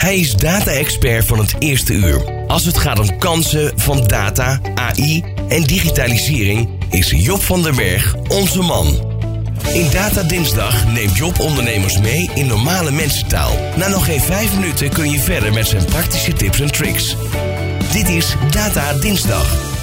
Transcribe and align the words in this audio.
Hij 0.00 0.18
is 0.18 0.34
data-expert 0.34 1.24
van 1.24 1.38
het 1.38 1.54
eerste 1.58 1.92
uur. 1.92 2.44
Als 2.46 2.64
het 2.64 2.78
gaat 2.78 2.98
om 2.98 3.18
kansen 3.18 3.72
van 3.76 4.06
data, 4.06 4.60
AI 4.74 5.24
en 5.48 5.62
digitalisering, 5.62 6.68
is 6.90 7.10
Job 7.10 7.42
van 7.42 7.62
der 7.62 7.74
Berg 7.74 8.14
onze 8.28 8.62
man. 8.62 8.86
In 9.72 9.90
Data 9.92 10.22
Dinsdag 10.22 10.86
neemt 10.86 11.16
Job 11.16 11.40
ondernemers 11.40 11.98
mee 11.98 12.30
in 12.34 12.46
normale 12.46 12.90
mensentaal. 12.90 13.52
Na 13.76 13.88
nog 13.88 14.04
geen 14.04 14.20
vijf 14.20 14.54
minuten 14.54 14.90
kun 14.90 15.10
je 15.10 15.18
verder 15.18 15.52
met 15.52 15.66
zijn 15.66 15.84
praktische 15.84 16.32
tips 16.32 16.60
en 16.60 16.72
tricks. 16.72 17.16
Dit 17.92 18.08
is 18.08 18.34
Data 18.50 18.92
Dinsdag. 18.92 19.79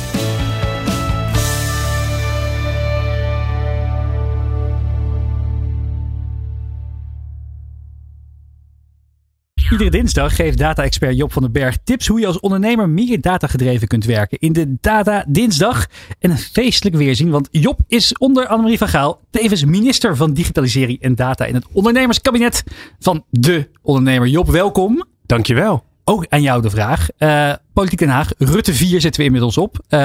Iedere 9.71 9.89
dinsdag 9.89 10.35
geeft 10.35 10.57
data-expert 10.57 11.17
Job 11.17 11.33
van 11.33 11.41
den 11.41 11.51
Berg 11.51 11.77
tips 11.83 12.07
hoe 12.07 12.19
je 12.19 12.27
als 12.27 12.39
ondernemer 12.39 12.89
meer 12.89 13.21
datagedreven 13.21 13.87
kunt 13.87 14.05
werken. 14.05 14.39
In 14.39 14.53
de 14.53 14.75
Data 14.81 15.25
Dinsdag. 15.27 15.87
En 16.19 16.31
een 16.31 16.37
feestelijk 16.37 16.95
weerzien, 16.95 17.29
want 17.29 17.47
Job 17.51 17.79
is 17.87 18.17
onder 18.17 18.47
Annemarie 18.47 18.77
van 18.77 18.87
Gaal 18.87 19.21
tevens 19.29 19.65
minister 19.65 20.15
van 20.15 20.33
Digitalisering 20.33 21.01
en 21.01 21.15
Data 21.15 21.45
in 21.45 21.55
het 21.55 21.65
ondernemerskabinet 21.71 22.63
van 22.99 23.23
de 23.29 23.69
ondernemer. 23.81 24.27
Job, 24.27 24.49
welkom. 24.49 25.05
Dankjewel. 25.25 25.83
Ook 26.03 26.25
aan 26.29 26.41
jou 26.41 26.61
de 26.61 26.69
vraag. 26.69 27.07
Uh, 27.19 27.53
Politiek 27.73 27.99
Den 27.99 28.09
Haag, 28.09 28.31
Rutte 28.37 28.73
4 28.73 29.01
zetten 29.01 29.19
we 29.19 29.25
inmiddels 29.25 29.57
op. 29.57 29.75
Uh, 29.79 29.99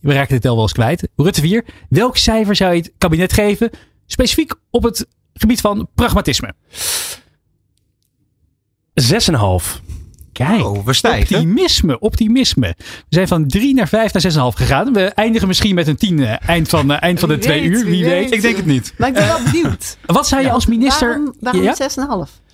we 0.00 0.12
raken 0.12 0.34
het 0.34 0.42
tel 0.42 0.54
wel 0.54 0.62
eens 0.62 0.72
kwijt. 0.72 1.08
Rutte 1.16 1.40
4, 1.40 1.64
welk 1.88 2.16
cijfer 2.16 2.56
zou 2.56 2.74
je 2.74 2.78
het 2.78 2.92
kabinet 2.98 3.32
geven? 3.32 3.70
Specifiek 4.06 4.54
op 4.70 4.82
het 4.82 5.06
gebied 5.34 5.60
van 5.60 5.88
pragmatisme. 5.94 6.54
6,5. 9.02 9.84
Kijk, 10.32 10.64
oh, 10.64 10.84
we 10.84 10.92
stijgen. 10.92 11.36
optimisme, 11.36 11.98
optimisme. 11.98 12.74
We 12.78 12.84
zijn 13.08 13.28
van 13.28 13.46
3 13.46 13.74
naar 13.74 13.88
5 13.88 14.12
naar 14.12 14.52
6,5 14.52 14.56
gegaan. 14.56 14.92
We 14.92 15.04
eindigen 15.04 15.48
misschien 15.48 15.74
met 15.74 15.86
een 15.86 15.96
10 15.96 16.18
uh, 16.18 16.48
eind 16.48 16.68
van, 16.68 16.90
uh, 16.90 17.02
eind 17.02 17.20
van 17.20 17.28
de 17.28 17.38
2 17.38 17.62
uur. 17.62 17.84
Wie, 17.84 17.84
wie 17.84 18.04
weet. 18.04 18.22
weet. 18.22 18.32
Ik 18.32 18.42
denk 18.42 18.56
het 18.56 18.66
niet. 18.66 18.94
Maar 18.98 19.08
ik 19.08 19.14
ben 19.14 19.26
wel 19.26 19.42
benieuwd. 19.42 19.96
Wat 20.06 20.28
zou 20.28 20.40
je 20.40 20.46
ja, 20.46 20.52
als 20.52 20.66
minister... 20.66 21.08
Waarom, 21.08 21.34
waarom 21.40 21.62
ja? 21.62 22.26
6,5? 22.28 22.44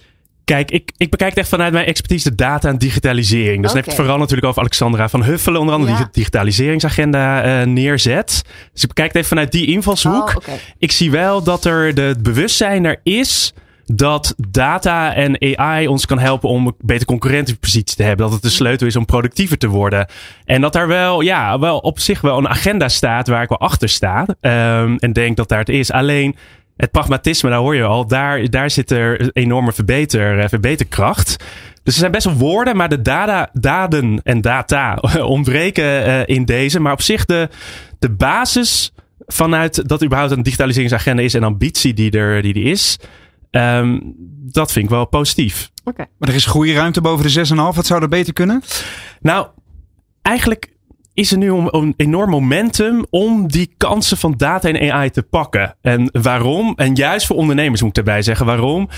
Kijk, 0.45 0.71
ik, 0.71 0.93
ik 0.97 1.11
bekijk 1.11 1.31
het 1.31 1.39
echt 1.39 1.49
vanuit 1.49 1.73
mijn 1.73 1.87
expertise 1.87 2.29
de 2.29 2.35
data 2.35 2.69
en 2.69 2.79
digitalisering. 2.79 3.47
Dus 3.47 3.57
okay. 3.57 3.67
dan 3.67 3.77
heb 3.77 3.85
ik 3.85 3.91
het 3.91 4.01
vooral 4.01 4.19
natuurlijk 4.19 4.47
over 4.47 4.61
Alexandra 4.61 5.09
van 5.09 5.25
Huffelen, 5.25 5.61
onder 5.61 5.75
andere 5.75 5.93
ja. 5.93 5.99
die 5.99 6.07
digitaliseringsagenda 6.13 7.61
uh, 7.61 7.67
neerzet. 7.67 8.43
Dus 8.73 8.83
ik 8.83 8.89
bekijk 8.89 9.09
het 9.09 9.17
even 9.17 9.29
vanuit 9.29 9.53
die 9.53 9.67
invalshoek. 9.67 10.29
Oh, 10.29 10.37
okay. 10.37 10.61
Ik 10.79 10.93
zie 10.93 11.11
wel 11.11 11.43
dat 11.43 11.65
er 11.65 11.95
de, 11.95 12.03
het 12.03 12.23
bewustzijn 12.23 12.85
er 12.85 13.01
is 13.03 13.53
dat 13.95 14.35
data 14.49 15.15
en 15.15 15.57
AI 15.57 15.87
ons 15.87 16.07
kan 16.07 16.19
helpen 16.19 16.49
om 16.49 16.67
een 16.67 16.75
betere 16.79 17.05
concurrentiepositie 17.05 17.97
te 17.97 18.03
hebben. 18.03 18.25
Dat 18.25 18.35
het 18.35 18.43
de 18.43 18.49
sleutel 18.49 18.87
is 18.87 18.97
om 18.97 19.05
productiever 19.05 19.59
te 19.59 19.69
worden. 19.69 20.07
En 20.45 20.61
dat 20.61 20.73
daar 20.73 20.89
wel, 20.89 21.21
ja, 21.21 21.59
wel 21.59 21.79
op 21.79 21.99
zich 21.99 22.21
wel 22.21 22.39
een 22.39 22.49
agenda 22.49 22.89
staat 22.89 23.29
waar 23.29 23.43
ik 23.43 23.49
wel 23.49 23.61
achter 23.61 23.89
sta. 23.89 24.27
Um, 24.41 24.97
en 24.97 25.13
denk 25.13 25.37
dat 25.37 25.49
daar 25.49 25.59
het 25.59 25.69
is. 25.69 25.93
Alleen 25.93 26.37
het 26.77 26.91
pragmatisme, 26.91 27.51
daar 27.51 27.59
hoor 27.59 27.75
je 27.75 27.85
al, 27.85 28.07
daar, 28.07 28.51
daar 28.51 28.71
zit 28.71 28.91
er 28.91 29.31
enorme 29.33 29.73
verbeter, 29.73 30.49
verbeterkracht. 30.49 31.45
Dus 31.83 31.95
er 31.95 32.01
zijn 32.01 32.13
best 32.13 32.25
wel 32.25 32.35
woorden, 32.35 32.77
maar 32.77 32.89
de 32.89 33.03
daden 33.53 34.21
en 34.23 34.41
data 34.41 34.95
ontbreken 35.37 35.85
uh, 35.85 36.21
in 36.25 36.45
deze. 36.45 36.81
Maar 36.81 36.93
op 36.93 37.03
zich 37.03 37.25
de, 37.25 37.49
de 37.99 38.11
basis 38.11 38.93
vanuit 39.27 39.89
dat 39.89 40.05
überhaupt 40.05 40.33
een 40.33 40.43
digitaliseringsagenda 40.43 41.23
is 41.23 41.35
en 41.35 41.43
ambitie 41.43 41.95
die 41.95 42.11
er, 42.11 42.43
die 42.43 42.55
er 42.55 42.71
is. 42.71 42.99
Um, 43.57 44.15
dat 44.53 44.73
vind 44.73 44.85
ik 44.85 44.91
wel 44.91 45.07
positief. 45.07 45.71
Okay. 45.85 46.07
Maar 46.19 46.29
er 46.29 46.35
is 46.35 46.47
groeiruimte 46.47 47.01
boven 47.01 47.33
de 47.33 47.47
6,5. 47.49 47.55
Wat 47.55 47.87
zou 47.87 48.03
er 48.03 48.09
beter 48.09 48.33
kunnen? 48.33 48.63
Nou, 49.21 49.47
eigenlijk 50.23 50.73
is 51.15 51.33
er 51.33 51.39
nu 51.39 51.53
een, 51.53 51.69
een 51.71 51.95
enorm 51.97 52.31
momentum 52.31 53.07
om 53.11 53.49
die 53.49 53.75
kansen 53.77 54.17
van 54.17 54.35
data 54.37 54.69
en 54.69 54.93
AI 54.93 55.11
te 55.11 55.23
pakken. 55.23 55.77
En 55.81 56.09
waarom? 56.23 56.73
En 56.77 56.95
juist 56.95 57.27
voor 57.27 57.37
ondernemers 57.37 57.81
moet 57.81 57.91
ik 57.91 57.97
erbij 57.97 58.23
zeggen 58.23 58.47
waarom. 58.47 58.89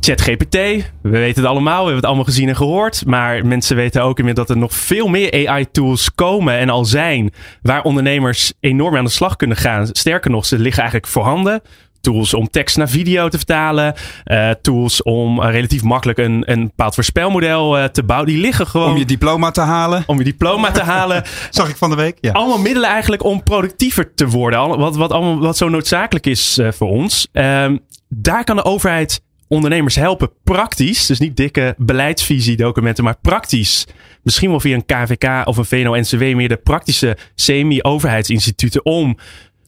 ChatGPT, 0.00 0.54
we 1.02 1.10
weten 1.10 1.42
het 1.42 1.50
allemaal, 1.50 1.78
we 1.78 1.84
hebben 1.84 1.96
het 1.96 2.04
allemaal 2.04 2.24
gezien 2.24 2.48
en 2.48 2.56
gehoord. 2.56 3.06
Maar 3.06 3.46
mensen 3.46 3.76
weten 3.76 4.02
ook 4.02 4.18
inmiddels 4.18 4.46
dat 4.46 4.56
er 4.56 4.62
nog 4.62 4.74
veel 4.74 5.08
meer 5.08 5.48
AI-tools 5.48 6.14
komen 6.14 6.58
en 6.58 6.68
al 6.68 6.84
zijn. 6.84 7.32
Waar 7.62 7.82
ondernemers 7.82 8.52
enorm 8.60 8.96
aan 8.96 9.04
de 9.04 9.10
slag 9.10 9.36
kunnen 9.36 9.56
gaan. 9.56 9.86
Sterker 9.86 10.30
nog, 10.30 10.46
ze 10.46 10.58
liggen 10.58 10.82
eigenlijk 10.82 11.12
voorhanden 11.12 11.62
tools 12.02 12.34
om 12.34 12.48
tekst 12.48 12.76
naar 12.76 12.88
video 12.88 13.28
te 13.28 13.36
vertalen. 13.36 13.94
Uh, 14.24 14.50
tools 14.50 15.02
om 15.02 15.40
uh, 15.40 15.50
relatief 15.50 15.82
makkelijk 15.82 16.18
een, 16.18 16.42
een 16.44 16.66
bepaald 16.66 16.94
voorspelmodel 16.94 17.78
uh, 17.78 17.84
te 17.84 18.02
bouwen. 18.02 18.30
Die 18.30 18.40
liggen 18.40 18.66
gewoon. 18.66 18.90
Om 18.90 18.96
je 18.96 19.04
diploma 19.04 19.50
te 19.50 19.60
halen. 19.60 20.02
Om 20.06 20.18
je 20.18 20.24
diploma 20.24 20.70
te 20.70 20.82
halen. 20.82 21.22
Zag 21.50 21.68
ik 21.68 21.76
van 21.76 21.90
de 21.90 21.96
week. 21.96 22.18
Ja. 22.20 22.32
Allemaal 22.32 22.58
middelen 22.58 22.88
eigenlijk 22.90 23.24
om 23.24 23.42
productiever 23.42 24.14
te 24.14 24.28
worden. 24.28 24.78
Wat, 24.78 24.96
wat, 24.96 25.12
allemaal, 25.12 25.38
wat 25.38 25.56
zo 25.56 25.68
noodzakelijk 25.68 26.26
is 26.26 26.60
voor 26.70 26.88
ons. 26.88 27.28
Ehm, 27.32 27.76
daar 28.08 28.44
kan 28.44 28.56
de 28.56 28.64
overheid 28.64 29.22
ondernemers 29.52 29.94
helpen 29.94 30.30
praktisch. 30.44 31.06
Dus 31.06 31.18
niet 31.18 31.36
dikke 31.36 31.74
beleidsvisiedocumenten, 31.78 33.04
maar 33.04 33.18
praktisch. 33.20 33.86
Misschien 34.22 34.50
wel 34.50 34.60
via 34.60 34.74
een 34.74 34.86
KVK 34.86 35.46
of 35.46 35.56
een 35.56 35.64
VNO-NCW 35.64 36.34
meer 36.34 36.48
de 36.48 36.56
praktische 36.56 37.16
semi-overheidsinstituten 37.34 38.84
om 38.84 39.18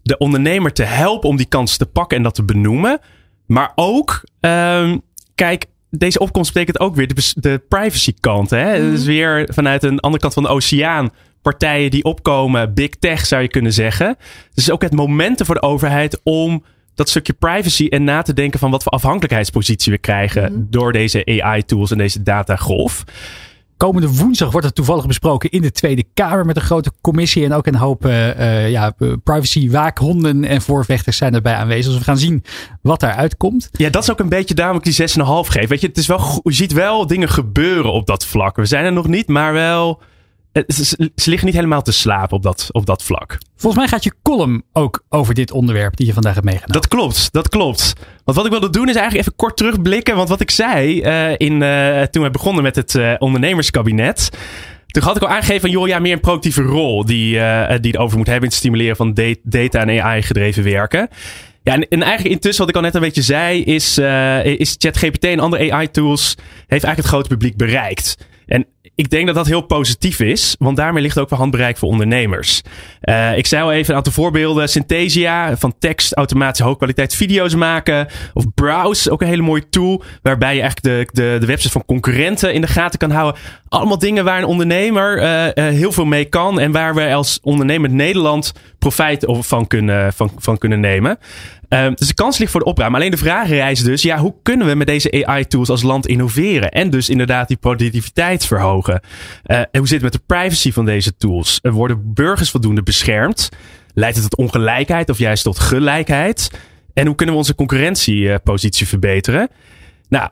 de 0.05 0.19
ondernemer 0.19 0.73
te 0.73 0.83
helpen 0.83 1.29
om 1.29 1.37
die 1.37 1.47
kans 1.47 1.77
te 1.77 1.87
pakken 1.87 2.17
en 2.17 2.23
dat 2.23 2.35
te 2.35 2.45
benoemen. 2.45 2.99
Maar 3.47 3.73
ook, 3.75 4.25
um, 4.41 5.03
kijk, 5.35 5.67
deze 5.91 6.19
opkomst 6.19 6.53
betekent 6.53 6.81
ook 6.81 6.95
weer 6.95 7.15
de, 7.15 7.33
de 7.35 7.63
privacy 7.69 8.15
kant. 8.21 8.51
Hè? 8.51 8.79
Mm. 8.79 8.91
Dus 8.91 9.05
weer 9.05 9.49
vanuit 9.53 9.83
een 9.83 10.01
andere 10.01 10.23
kant 10.23 10.35
van 10.35 10.43
de 10.43 10.49
oceaan. 10.49 11.11
Partijen 11.43 11.91
die 11.91 12.05
opkomen, 12.05 12.75
big 12.75 12.91
tech 12.91 13.27
zou 13.27 13.43
je 13.43 13.49
kunnen 13.49 13.73
zeggen. 13.73 14.17
Dus 14.55 14.71
ook 14.71 14.83
het 14.83 14.93
momenten 14.93 15.47
voor 15.47 15.55
de 15.55 15.63
overheid 15.63 16.21
om 16.23 16.65
dat 16.95 17.09
stukje 17.09 17.33
privacy 17.33 17.87
en 17.87 18.05
na 18.05 18.23
te 18.23 18.33
denken 18.33 18.59
van 18.59 18.71
wat 18.71 18.83
voor 18.83 18.93
afhankelijkheidspositie 18.93 19.93
we 19.93 19.99
krijgen 19.99 20.53
mm. 20.53 20.67
door 20.71 20.93
deze 20.93 21.41
AI-tools 21.43 21.91
en 21.91 21.99
deze 21.99 22.23
datagolf. 22.23 23.05
Komende 23.77 24.09
woensdag 24.09 24.51
wordt 24.51 24.67
het 24.67 24.75
toevallig 24.75 25.07
besproken 25.07 25.51
in 25.51 25.63
de 25.63 25.73
Tweede 25.73 26.05
Kamer 26.15 26.47
met 26.47 26.57
een 26.57 26.63
grote 26.63 26.93
commissie. 27.01 27.45
En 27.45 27.53
ook 27.53 27.67
een 27.67 27.75
hoop 27.75 28.07
uh, 28.07 28.71
ja, 28.71 28.95
privacy-waakhonden 29.25 30.45
en 30.45 30.63
voorvechters 30.63 31.17
zijn 31.17 31.35
erbij 31.35 31.55
aanwezig. 31.55 31.87
Dus 31.87 31.99
we 31.99 32.05
gaan 32.05 32.19
zien 32.19 32.45
wat 32.83 33.01
daaruit 33.01 33.37
komt. 33.37 33.69
Ja, 33.73 33.91
dat 33.91 34.03
is 34.03 34.11
ook 34.11 34.21
een 34.21 34.29
beetje 34.29 34.55
daarom 34.55 34.77
ik 34.77 34.85
die 34.85 35.09
6,5 35.09 35.17
geef. 35.25 35.69
Weet 35.69 35.81
je, 35.81 35.87
het 35.87 35.99
is 35.99 36.07
wel, 36.07 36.41
je 36.43 36.53
ziet 36.53 36.73
wel 36.73 37.07
dingen 37.07 37.29
gebeuren 37.29 37.93
op 37.93 38.07
dat 38.07 38.27
vlak. 38.27 38.57
We 38.57 38.67
zijn 38.67 38.85
er 38.85 38.93
nog 38.93 39.07
niet, 39.07 39.29
maar 39.29 39.53
wel 39.53 40.01
ze, 40.67 41.11
liggen 41.25 41.47
niet 41.47 41.55
helemaal 41.55 41.83
te 41.83 41.93
slapen 41.93 42.37
op 42.37 42.43
dat, 42.43 42.69
op 42.73 42.87
dat 42.87 43.03
vlak. 43.03 43.39
Volgens 43.57 43.83
mij 43.83 43.91
gaat 43.91 44.05
je 44.05 44.13
column 44.23 44.63
ook 44.73 45.05
over 45.09 45.35
dit 45.35 45.51
onderwerp 45.51 45.97
die 45.97 46.07
je 46.07 46.13
vandaag 46.13 46.35
hebt 46.35 46.47
meegenomen. 46.47 46.75
Dat 46.75 46.89
klopt, 46.89 47.33
dat 47.33 47.49
klopt. 47.49 47.93
Want 48.25 48.37
wat 48.37 48.47
ik 48.47 48.53
wilde 48.53 48.71
doen 48.71 48.89
is 48.89 48.95
eigenlijk 48.95 49.27
even 49.27 49.37
kort 49.37 49.57
terugblikken. 49.57 50.17
Want 50.17 50.29
wat 50.29 50.41
ik 50.41 50.51
zei 50.51 51.03
uh, 51.03 51.35
in, 51.37 51.61
uh, 51.61 52.03
toen 52.03 52.23
we 52.23 52.31
begonnen 52.31 52.63
met 52.63 52.77
het 52.77 52.95
uh, 52.95 53.15
ondernemerskabinet. 53.19 54.31
Toen 54.87 55.03
had 55.03 55.17
ik 55.17 55.23
al 55.23 55.29
aangegeven 55.29 55.61
van, 55.61 55.71
joh, 55.71 55.87
ja, 55.87 55.99
meer 55.99 56.13
een 56.13 56.21
productieve 56.21 56.63
rol 56.63 57.05
die, 57.05 57.31
die 57.81 57.91
het 57.91 57.97
over 57.97 58.17
moet 58.17 58.27
hebben 58.27 58.45
in 58.45 58.51
het 58.51 58.59
stimuleren 58.59 58.97
van 58.97 59.15
data 59.43 59.81
en 59.81 60.03
AI 60.03 60.23
gedreven 60.23 60.65
werken. 60.65 61.09
Ja, 61.63 61.73
en, 61.73 61.89
en, 61.89 62.03
eigenlijk 62.03 62.35
intussen, 62.35 62.61
wat 62.61 62.69
ik 62.69 62.77
al 62.77 62.83
net 62.83 62.95
een 62.95 63.01
beetje 63.01 63.23
zei, 63.23 63.63
is, 63.63 63.99
is 64.59 64.75
ChatGPT 64.79 65.25
en 65.25 65.41
andere 65.41 65.73
AI-tools 65.73 66.35
heeft 66.67 66.85
eigenlijk 66.85 66.97
het 66.97 67.07
grote 67.07 67.29
publiek 67.29 67.57
bereikt. 67.57 68.17
Ik 68.97 69.11
denk 69.11 69.27
dat 69.27 69.35
dat 69.35 69.47
heel 69.47 69.61
positief 69.61 70.21
is, 70.21 70.57
want 70.59 70.77
daarmee 70.77 71.03
ligt 71.03 71.19
ook 71.19 71.31
wel 71.31 71.39
handbereik 71.39 71.77
voor 71.77 71.89
ondernemers. 71.89 72.63
Uh, 73.03 73.37
ik 73.37 73.47
zei 73.47 73.63
al 73.63 73.73
even 73.73 73.91
een 73.91 73.97
aantal 73.97 74.13
voorbeelden. 74.13 74.69
Synthesia, 74.69 75.57
van 75.57 75.75
tekst 75.79 76.15
automatisch 76.15 76.65
hoogkwaliteit 76.65 77.15
video's 77.15 77.55
maken. 77.55 78.09
Of 78.35 78.45
Browse, 78.55 79.11
ook 79.11 79.21
een 79.21 79.29
hele 79.29 79.43
mooie 79.43 79.69
tool. 79.69 80.03
Waarbij 80.23 80.55
je 80.55 80.61
eigenlijk 80.61 81.13
de, 81.13 81.23
de, 81.23 81.37
de 81.41 81.47
websites 81.47 81.73
van 81.73 81.85
concurrenten 81.85 82.55
in 82.55 82.61
de 82.61 82.67
gaten 82.67 82.99
kan 82.99 83.11
houden. 83.11 83.41
Allemaal 83.69 83.99
dingen 83.99 84.25
waar 84.25 84.39
een 84.39 84.45
ondernemer 84.45 85.23
uh, 85.23 85.45
uh, 85.45 85.53
heel 85.55 85.93
veel 85.93 86.05
mee 86.05 86.25
kan. 86.25 86.61
En 86.61 86.73
waar 86.73 86.95
we 86.95 87.15
als 87.15 87.39
ondernemer 87.43 87.91
Nederland 87.91 88.53
profijt 88.79 89.25
van 89.29 89.67
kunnen, 89.67 90.13
van, 90.13 90.31
van 90.39 90.59
kunnen 90.59 90.81
nemen. 90.81 91.19
Uh, 91.75 91.87
dus 91.95 92.09
de 92.09 92.15
kans 92.15 92.39
ligt 92.39 92.51
voor 92.51 92.61
de 92.61 92.67
opruim. 92.67 92.95
Alleen 92.95 93.11
de 93.11 93.17
vraag 93.17 93.49
rijst 93.49 93.85
dus, 93.85 94.03
ja, 94.03 94.19
hoe 94.19 94.35
kunnen 94.43 94.67
we 94.67 94.75
met 94.75 94.87
deze 94.87 95.27
AI-tools 95.27 95.69
als 95.69 95.83
land 95.83 96.07
innoveren? 96.07 96.71
En 96.71 96.91
dus 96.91 97.09
inderdaad 97.09 97.49
die 97.49 97.57
productiviteit 97.57 98.47
verhogen. 98.47 99.01
Uh, 99.47 99.59
en 99.59 99.69
hoe 99.73 99.89
zit 99.89 100.03
het 100.03 100.03
met 100.03 100.13
de 100.13 100.23
privacy 100.27 100.73
van 100.73 100.85
deze 100.85 101.17
tools? 101.17 101.59
Er 101.63 101.73
worden 101.73 102.13
burgers 102.15 102.51
voldoende 102.51 102.83
beschermd? 102.83 103.49
Leidt 103.95 104.17
het 104.17 104.31
tot 104.31 104.39
ongelijkheid 104.39 105.11
of 105.11 105.19
juist 105.19 105.43
tot 105.43 105.59
gelijkheid? 105.59 106.51
En 106.93 107.07
hoe 107.07 107.15
kunnen 107.15 107.35
we 107.35 107.41
onze 107.41 107.55
concurrentiepositie 107.55 108.89
verbeteren? 108.89 109.49
Nou, 110.09 110.29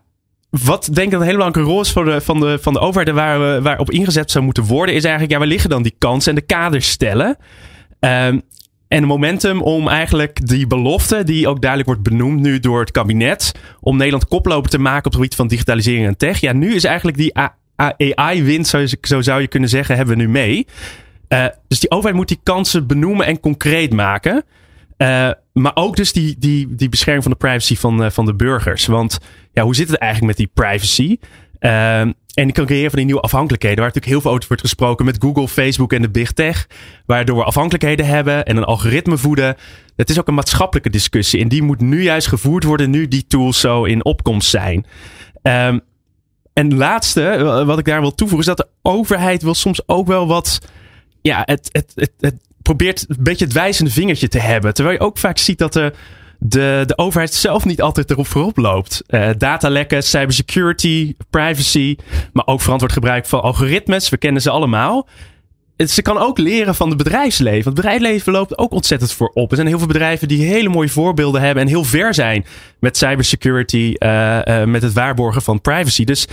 wat 0.51 0.89
denk 0.93 1.13
ik 1.13 1.19
een 1.19 1.25
hele 1.25 1.37
belangrijke 1.37 1.71
rol 1.71 1.81
is 1.81 1.93
voor 1.93 2.05
de, 2.05 2.21
van, 2.21 2.41
de, 2.41 2.59
van 2.61 2.73
de 2.73 2.79
overheid 2.79 3.09
en 3.09 3.15
waar, 3.15 3.41
we, 3.41 3.63
waar 3.63 3.79
op 3.79 3.91
ingezet 3.91 4.31
zou 4.31 4.45
moeten 4.45 4.65
worden, 4.65 4.95
is 4.95 5.03
eigenlijk, 5.03 5.33
ja, 5.33 5.39
waar 5.39 5.49
liggen 5.49 5.71
dan 5.71 5.83
die 5.83 5.95
kansen 5.99 6.35
en 6.35 6.39
de 6.39 6.55
kaders 6.55 6.89
stellen? 6.89 7.37
Um, 8.01 8.43
en 8.93 9.05
momentum 9.05 9.63
om 9.63 9.89
eigenlijk 9.89 10.47
die 10.47 10.67
belofte, 10.67 11.25
die 11.25 11.49
ook 11.49 11.61
duidelijk 11.61 11.91
wordt 11.91 12.09
benoemd 12.09 12.41
nu 12.41 12.61
door 12.61 12.81
het 12.81 12.91
kabinet, 12.91 13.53
om 13.81 13.97
Nederland 13.97 14.29
koploper 14.29 14.71
te 14.71 14.79
maken 14.79 14.99
op 14.99 15.05
het 15.05 15.15
gebied 15.15 15.35
van 15.35 15.49
digitalisering 15.49 16.07
en 16.07 16.17
tech. 16.17 16.41
Ja, 16.41 16.53
nu 16.53 16.75
is 16.75 16.85
eigenlijk 16.85 17.17
die 17.17 17.35
AI-wind, 18.15 18.67
zo, 18.67 18.85
zo 19.01 19.21
zou 19.21 19.41
je 19.41 19.49
kunnen 19.49 19.69
zeggen, 19.69 19.97
hebben 19.97 20.17
we 20.17 20.23
nu 20.23 20.29
mee. 20.29 20.67
Uh, 21.29 21.47
dus 21.69 21.81
die 21.81 21.91
overheid 21.91 22.17
moet 22.17 22.29
die 22.29 22.41
kansen 22.43 22.87
benoemen 22.87 23.27
en 23.27 23.41
concreet 23.41 23.93
maken. 23.93 24.45
Uh, 24.99 25.31
maar 25.53 25.73
ook 25.75 25.97
dus 25.97 26.13
die, 26.13 26.37
die, 26.39 26.75
die 26.75 26.89
bescherming 26.89 27.23
van 27.23 27.33
de 27.33 27.39
privacy 27.39 27.77
van, 27.77 28.05
uh, 28.05 28.11
van 28.11 28.25
de 28.25 28.35
burgers. 28.35 28.87
Want 28.87 29.19
ja, 29.53 29.63
hoe 29.63 29.75
zit 29.75 29.89
het 29.89 29.99
eigenlijk 29.99 30.39
met 30.39 30.47
die 30.47 30.65
privacy? 30.65 31.19
En 32.35 32.45
die 32.45 32.53
kan 32.53 32.67
creëren 32.67 32.89
van 32.89 32.99
die 32.99 33.07
nieuwe 33.07 33.21
afhankelijkheden. 33.21 33.79
Waar 33.79 33.87
natuurlijk 33.87 34.13
heel 34.13 34.23
veel 34.23 34.31
over 34.31 34.49
wordt 34.49 34.63
gesproken 34.63 35.05
met 35.05 35.17
Google, 35.23 35.49
Facebook 35.49 35.93
en 35.93 36.03
de 36.03 36.11
Big 36.11 36.33
Tech. 36.33 36.67
Waardoor 37.07 37.37
we 37.37 37.45
afhankelijkheden 37.45 38.07
hebben 38.07 38.45
en 38.45 38.57
een 38.57 38.65
algoritme 38.65 39.17
voeden. 39.17 39.57
Het 39.97 40.11
is 40.11 40.19
ook 40.19 40.29
een 40.29 40.35
maatschappelijke 40.35 40.91
discussie. 40.91 41.41
En 41.41 41.49
die 41.49 41.63
moet 41.63 41.81
nu 41.81 42.03
juist 42.03 42.27
gevoerd 42.27 42.65
worden, 42.65 42.91
nu 42.91 43.09
die 43.09 43.27
tools 43.27 43.61
zo 43.61 43.85
in 43.85 44.05
opkomst 44.05 44.51
zijn. 44.51 44.87
Um, 45.43 45.81
en 46.53 46.77
laatste, 46.77 47.63
wat 47.67 47.79
ik 47.79 47.85
daar 47.85 48.01
wil 48.01 48.15
toevoegen, 48.15 48.51
is 48.51 48.57
dat 48.57 48.67
de 48.67 48.89
overheid 48.91 49.43
wil 49.43 49.55
soms 49.55 49.89
ook 49.89 50.07
wel 50.07 50.27
wat. 50.27 50.59
Ja, 51.23 51.43
het, 51.45 51.69
het, 51.73 51.93
het, 51.95 52.13
het 52.21 52.35
probeert 52.63 53.05
een 53.09 53.17
beetje 53.21 53.45
het 53.45 53.55
wijzende 53.55 53.91
vingertje 53.91 54.29
te 54.29 54.39
hebben. 54.39 54.75
Terwijl 54.75 54.97
je 54.97 55.05
ook 55.05 55.19
vaak 55.19 55.39
ziet 55.39 55.59
dat 55.59 55.73
de, 55.73 55.93
de, 56.45 56.83
de 56.87 56.99
overheid 56.99 57.35
zelf 57.35 57.65
niet 57.65 57.83
altijd 57.83 58.11
erop 58.11 58.27
voorop 58.27 58.57
loopt. 58.57 59.03
Uh, 59.09 59.29
datalekken, 59.39 60.03
cybersecurity, 60.03 61.15
privacy, 61.31 61.97
maar 62.33 62.47
ook 62.47 62.61
verantwoord 62.61 62.93
gebruik 62.93 63.27
van 63.27 63.43
algoritmes. 63.43 64.09
We 64.09 64.17
kennen 64.17 64.43
ze 64.43 64.51
allemaal. 64.51 65.09
Ze 65.77 66.03
kan 66.03 66.19
ook 66.19 66.39
leren 66.39 66.75
van 66.75 66.89
het 66.89 66.99
bedrijfsleven. 66.99 67.65
Het 67.65 67.75
bedrijfsleven 67.75 68.33
loopt 68.33 68.59
ook 68.59 68.73
ontzettend 68.73 69.13
voorop. 69.13 69.51
Er 69.51 69.57
zijn 69.57 69.69
heel 69.69 69.79
veel 69.79 69.87
bedrijven 69.87 70.29
die 70.29 70.47
hele 70.47 70.69
mooie 70.69 70.89
voorbeelden 70.89 71.41
hebben 71.41 71.63
en 71.63 71.69
heel 71.69 71.85
ver 71.85 72.15
zijn 72.15 72.45
met 72.81 72.97
cybersecurity, 72.97 73.95
uh, 73.99 74.39
uh, 74.45 74.65
met 74.65 74.83
het 74.83 74.93
waarborgen 74.93 75.43
van 75.43 75.61
privacy. 75.61 76.05
Dus 76.05 76.27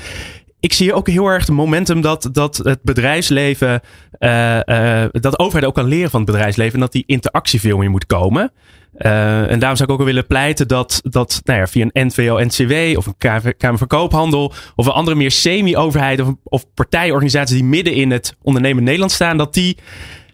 ik 0.59 0.73
zie 0.73 0.93
ook 0.93 1.07
heel 1.07 1.27
erg 1.27 1.45
het 1.45 1.55
momentum 1.55 2.01
dat, 2.01 2.29
dat 2.31 2.57
het 2.57 2.79
bedrijfsleven, 2.83 3.81
uh, 4.19 4.59
uh, 4.65 5.03
dat 5.11 5.31
de 5.31 5.39
overheid 5.39 5.65
ook 5.65 5.73
kan 5.73 5.87
leren 5.87 6.09
van 6.09 6.21
het 6.21 6.31
bedrijfsleven 6.31 6.73
en 6.73 6.79
dat 6.79 6.91
die 6.91 7.03
interactie 7.05 7.59
veel 7.59 7.77
meer 7.77 7.89
moet 7.89 8.05
komen. 8.05 8.51
Uh, 8.97 9.51
en 9.51 9.59
daarom 9.59 9.77
zou 9.77 9.91
ik 9.91 9.99
ook 9.99 10.05
willen 10.05 10.27
pleiten 10.27 10.67
dat, 10.67 10.99
dat 11.03 11.41
nou 11.43 11.59
ja, 11.59 11.67
via 11.67 11.87
een 11.91 12.07
NVO-NCW 12.07 12.97
of 12.97 13.05
een 13.05 13.17
Kamer 13.57 13.77
van 13.77 13.87
Koophandel 13.87 14.53
of 14.75 14.85
een 14.85 14.91
andere 14.91 15.17
meer 15.17 15.31
semi-overheid 15.31 16.21
of, 16.21 16.33
of 16.43 16.65
partijorganisaties 16.73 17.55
die 17.55 17.63
midden 17.63 17.93
in 17.93 18.11
het 18.11 18.35
ondernemen 18.41 18.83
Nederland 18.83 19.11
staan, 19.11 19.37
dat 19.37 19.53
die 19.53 19.77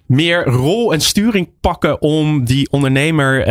meer 0.06 0.46
rol 0.46 0.94
en 0.94 1.02
sturing 1.02 1.50
pakken 1.62 2.02
om 2.02 2.46
die 2.46 2.72
ondernemer 2.72 3.44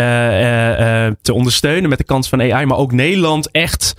te 1.22 1.32
ondersteunen 1.32 1.88
met 1.88 1.98
de 1.98 2.04
kans 2.04 2.28
van 2.28 2.40
AI, 2.40 2.66
maar 2.66 2.78
ook 2.78 2.92
Nederland 2.92 3.50
echt 3.50 3.94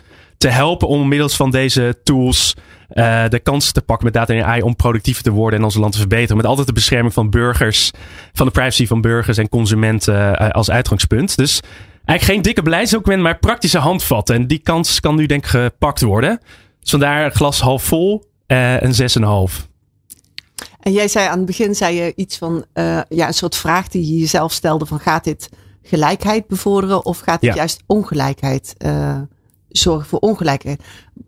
te 0.46 0.52
helpen 0.52 0.88
om 0.88 1.08
middels 1.08 1.36
van 1.36 1.52
deze 1.52 2.00
tools 2.04 2.56
uh, 2.94 3.24
de 3.30 3.40
kansen 3.40 3.74
te 3.74 3.82
pakken 3.82 4.06
met 4.06 4.14
data 4.14 4.34
en 4.34 4.46
AI 4.46 4.62
om 4.62 4.76
productiever 4.76 5.24
te 5.24 5.32
worden 5.32 5.60
en 5.60 5.66
ons 5.66 5.76
land 5.76 5.92
te 5.92 6.00
verbeteren. 6.00 6.38
Met 6.38 6.46
altijd 6.46 6.68
de 6.68 6.74
bescherming 6.74 7.14
van 7.14 7.30
burgers, 7.30 7.92
van 8.34 8.46
de 8.46 8.52
privacy 8.52 8.88
van 8.88 9.02
burgers 9.02 9.38
en 9.38 9.50
consumenten 9.50 10.42
uh, 10.42 10.50
als 10.50 10.72
uitgangspunt. 10.72 11.38
Dus 11.38 11.60
eigenlijk 12.06 12.24
geen 12.24 12.42
dikke 12.42 12.62
beleidsdocument, 12.62 13.22
maar 13.22 13.40
praktische 13.40 13.78
handvatten. 13.78 14.36
En 14.36 14.48
die 14.48 14.60
kans 14.60 15.00
kan 15.00 15.16
nu 15.16 15.26
denk 15.26 15.44
ik 15.44 15.50
gepakt 15.50 16.02
worden. 16.02 16.40
Dus 16.80 16.90
vandaar 16.90 17.32
glas 17.32 17.62
half 17.62 17.84
vol 17.84 18.24
uh, 18.48 18.84
en 18.84 18.92
6,5. 19.50 19.66
En 20.80 20.92
jij 20.92 21.08
zei 21.08 21.28
aan 21.28 21.38
het 21.38 21.46
begin 21.46 21.76
zei 21.76 21.96
je 21.96 22.14
iets 22.16 22.38
van 22.38 22.66
ja, 23.10 23.28
een 23.28 23.34
soort 23.34 23.56
vraag 23.56 23.88
die 23.88 24.14
je 24.14 24.20
jezelf 24.20 24.52
stelde: 24.52 24.86
van 24.86 25.00
gaat 25.00 25.24
dit 25.24 25.50
gelijkheid 25.84 26.48
bevorderen 26.48 27.06
of 27.06 27.20
gaat 27.20 27.42
dit 27.42 27.50
ja. 27.50 27.56
juist 27.56 27.84
ongelijkheid 27.86 28.76
zorgen 29.78 30.08
voor 30.08 30.20
ongelijkheid. 30.20 30.84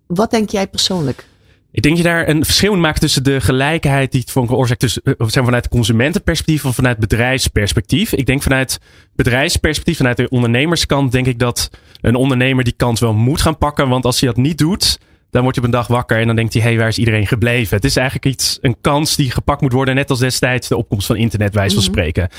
Wat 0.07 0.31
denk 0.31 0.49
jij 0.49 0.67
persoonlijk? 0.67 1.25
Ik 1.71 1.83
denk 1.83 1.97
je 1.97 2.03
daar 2.03 2.27
een 2.27 2.45
verschil 2.45 2.73
in 2.73 2.79
maakt 2.79 2.99
tussen 2.99 3.23
de 3.23 3.41
gelijkheid 3.41 4.11
die 4.11 4.21
het 4.21 4.31
van 4.31 4.47
veroorzaakt 4.47 4.79
tussen, 4.79 5.01
zijn 5.17 5.45
vanuit 5.45 5.63
het 5.63 5.73
consumentenperspectief 5.73 6.65
of 6.65 6.75
vanuit 6.75 6.97
bedrijfsperspectief. 6.97 8.13
Ik 8.13 8.25
denk 8.25 8.41
vanuit 8.41 8.79
bedrijfsperspectief, 9.15 9.97
vanuit 9.97 10.17
de 10.17 10.29
ondernemerskant, 10.29 11.11
denk 11.11 11.27
ik 11.27 11.39
dat 11.39 11.69
een 12.01 12.15
ondernemer 12.15 12.63
die 12.63 12.73
kans 12.77 12.99
wel 12.99 13.13
moet 13.13 13.41
gaan 13.41 13.57
pakken. 13.57 13.89
Want 13.89 14.05
als 14.05 14.19
hij 14.19 14.29
dat 14.29 14.37
niet 14.37 14.57
doet, 14.57 14.99
dan 15.29 15.41
wordt 15.41 15.57
je 15.57 15.61
op 15.61 15.67
een 15.67 15.73
dag 15.73 15.87
wakker 15.87 16.19
en 16.19 16.27
dan 16.27 16.35
denkt 16.35 16.53
hij, 16.53 16.61
hé, 16.61 16.67
hey, 16.67 16.77
waar 16.77 16.87
is 16.87 16.97
iedereen 16.97 17.27
gebleven? 17.27 17.75
Het 17.75 17.85
is 17.85 17.95
eigenlijk 17.95 18.25
iets, 18.25 18.57
een 18.61 18.77
kans 18.81 19.15
die 19.15 19.31
gepakt 19.31 19.61
moet 19.61 19.73
worden, 19.73 19.95
net 19.95 20.09
als 20.09 20.19
destijds 20.19 20.67
de 20.67 20.77
opkomst 20.77 21.07
van 21.07 21.15
internet, 21.15 21.53
wijze 21.53 21.75
van 21.75 21.83
mm-hmm. 21.83 22.01
spreken 22.01 22.29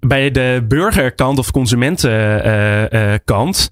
bij 0.00 0.30
de 0.30 0.64
burgerkant 0.68 1.38
of 1.38 1.50
consumentenkant, 1.50 3.68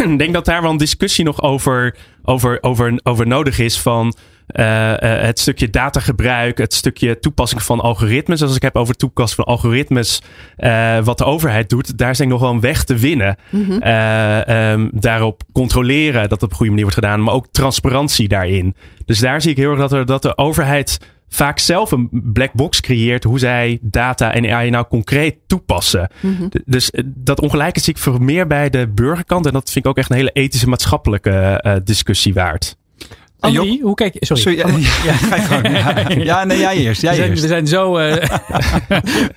uh, 0.00 0.08
uh, 0.08 0.16
denk 0.18 0.32
dat 0.32 0.44
daar 0.44 0.62
wel 0.62 0.70
een 0.70 0.76
discussie 0.76 1.24
nog 1.24 1.42
over, 1.42 1.96
over, 2.22 2.58
over, 2.60 3.00
over 3.02 3.26
nodig 3.26 3.58
is 3.58 3.80
van 3.80 4.16
uh, 4.46 4.92
het 4.98 5.38
stukje 5.38 5.70
datagebruik, 5.70 6.58
het 6.58 6.74
stukje 6.74 7.18
toepassing 7.18 7.62
van 7.62 7.80
algoritmes. 7.80 8.42
Als 8.42 8.56
ik 8.56 8.62
heb 8.62 8.76
over 8.76 8.94
toepassing 8.94 9.44
van 9.44 9.54
algoritmes, 9.54 10.22
wat 11.04 11.18
de 11.18 11.24
overheid 11.24 11.68
doet, 11.68 11.98
daar 11.98 12.10
is 12.10 12.18
denk 12.18 12.30
ik 12.30 12.36
nog 12.38 12.46
wel 12.46 12.54
een 12.54 12.60
weg 12.60 12.84
te 12.84 12.96
winnen. 12.96 13.36
Mm-hmm. 13.50 13.82
Um, 14.72 14.90
daarop 14.92 15.42
controleren 15.52 16.22
dat 16.22 16.30
het 16.30 16.42
op 16.42 16.50
een 16.50 16.56
goede 16.56 16.70
manier 16.70 16.86
wordt 16.86 17.04
gedaan, 17.04 17.22
maar 17.22 17.34
ook 17.34 17.46
transparantie 17.50 18.28
daarin. 18.28 18.74
Dus 19.04 19.18
daar 19.18 19.42
zie 19.42 19.50
ik 19.50 19.56
heel 19.56 19.70
erg 19.70 19.78
dat, 19.78 19.92
er, 19.92 20.06
dat 20.06 20.22
de 20.22 20.36
overheid 20.36 20.98
vaak 21.28 21.58
zelf 21.58 21.90
een 21.90 22.08
black 22.12 22.52
box 22.52 22.80
creëert 22.80 23.24
hoe 23.24 23.38
zij 23.38 23.78
data 23.82 24.32
en 24.32 24.50
AI 24.52 24.70
nou 24.70 24.86
concreet 24.88 25.36
toepassen. 25.46 26.10
Mm-hmm. 26.20 26.50
Dus 26.64 26.90
eh, 26.90 27.04
dat 27.06 27.40
ongelijkheid 27.40 27.84
zie 27.84 27.94
ik 27.94 28.00
voor 28.00 28.22
meer 28.22 28.46
bij 28.46 28.70
de 28.70 28.88
burgerkant. 28.88 29.46
En 29.46 29.52
dat 29.52 29.70
vind 29.70 29.84
ik 29.84 29.90
ook 29.90 29.96
echt 29.96 30.10
een 30.10 30.16
hele 30.16 30.30
ethische 30.32 30.68
maatschappelijke 30.68 31.62
uh, 31.66 31.74
discussie 31.84 32.34
waard. 32.34 32.76
Andy, 33.40 33.80
hoe 33.80 33.94
kijk 33.94 34.12
je? 34.12 34.26
Sorry. 34.26 34.42
sorry 34.42 34.58
ja, 34.58 34.88
ja, 35.04 36.08
ja, 36.08 36.22
ja, 36.24 36.44
nee, 36.44 36.58
jij 36.58 36.76
eerst. 36.76 37.02
Jij 37.02 37.10
we, 37.10 37.16
zijn, 37.16 37.30
eerst. 37.30 37.42
we 37.42 37.48
zijn 37.48 37.66
zo 37.66 37.98
uh, 38.00 38.16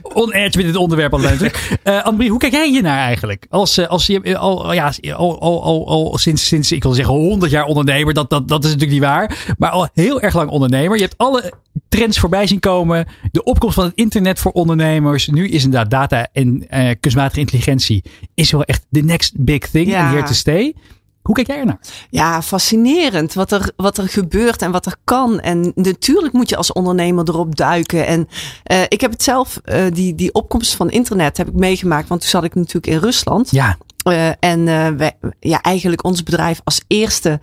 on 0.01 0.31
edge 0.31 0.57
met 0.57 0.65
dit 0.65 0.75
onderwerp 0.75 1.13
al 1.13 1.19
natuurlijk. 1.19 1.77
Uh, 1.83 2.03
Annemarie, 2.03 2.29
hoe 2.29 2.39
kijk 2.39 2.53
jij 2.53 2.69
hier 2.69 2.81
naar 2.81 2.99
eigenlijk? 2.99 3.45
Als, 3.49 3.87
als 3.87 4.05
je 4.05 4.37
al, 4.37 4.73
ja, 4.73 4.93
al, 5.15 5.41
al, 5.41 5.63
al, 5.63 5.87
al 5.87 6.17
sinds, 6.17 6.47
sinds, 6.47 6.71
ik 6.71 6.83
wil 6.83 6.93
zeggen, 6.93 7.13
100 7.13 7.51
jaar 7.51 7.65
ondernemer. 7.65 8.13
Dat, 8.13 8.29
dat, 8.29 8.47
dat 8.47 8.63
is 8.63 8.71
natuurlijk 8.71 8.99
niet 8.99 9.09
waar. 9.09 9.55
Maar 9.57 9.69
al 9.69 9.89
heel 9.93 10.21
erg 10.21 10.35
lang 10.35 10.49
ondernemer. 10.49 10.95
Je 10.95 11.03
hebt 11.03 11.17
alle 11.17 11.53
trends 11.89 12.19
voorbij 12.19 12.47
zien 12.47 12.59
komen. 12.59 13.07
De 13.31 13.43
opkomst 13.43 13.75
van 13.75 13.83
het 13.83 13.95
internet 13.95 14.39
voor 14.39 14.51
ondernemers. 14.51 15.27
Nu 15.27 15.47
is 15.47 15.63
inderdaad 15.63 15.89
data 15.89 16.27
en 16.33 16.65
uh, 16.69 16.91
kunstmatige 16.99 17.39
intelligentie. 17.39 18.03
Is 18.33 18.51
wel 18.51 18.63
echt 18.63 18.85
the 18.91 18.99
next 18.99 19.33
big 19.37 19.69
thing. 19.69 19.87
Ja. 19.87 20.09
Here 20.09 20.23
to 20.23 20.33
stay. 20.33 20.75
Hoe 21.21 21.35
kijk 21.35 21.47
jij 21.47 21.59
ernaar? 21.59 21.79
Ja, 22.09 22.41
fascinerend 22.41 23.33
wat 23.33 23.51
er, 23.51 23.71
wat 23.75 23.97
er 23.97 24.07
gebeurt 24.07 24.61
en 24.61 24.71
wat 24.71 24.85
er 24.85 24.95
kan. 25.03 25.39
En 25.39 25.71
natuurlijk 25.75 26.33
moet 26.33 26.49
je 26.49 26.55
als 26.55 26.73
ondernemer 26.73 27.29
erop 27.29 27.55
duiken. 27.55 28.07
En 28.07 28.27
uh, 28.71 28.81
ik 28.87 29.01
heb 29.01 29.11
het 29.11 29.23
zelf, 29.23 29.61
uh, 29.65 29.83
die, 29.91 30.15
die 30.15 30.33
opkomst 30.33 30.75
van 30.75 30.89
internet 30.89 31.37
heb 31.37 31.47
ik 31.47 31.53
meegemaakt. 31.53 32.07
Want 32.07 32.21
toen 32.21 32.29
zat 32.29 32.43
ik 32.43 32.55
natuurlijk 32.55 32.87
in 32.87 32.99
Rusland. 32.99 33.51
Ja. 33.51 33.77
Uh, 34.07 34.29
en 34.39 34.65
wij, 34.97 35.17
ja, 35.39 35.61
eigenlijk 35.61 36.03
ons 36.03 36.23
bedrijf 36.23 36.61
als 36.63 36.81
eerste 36.87 37.39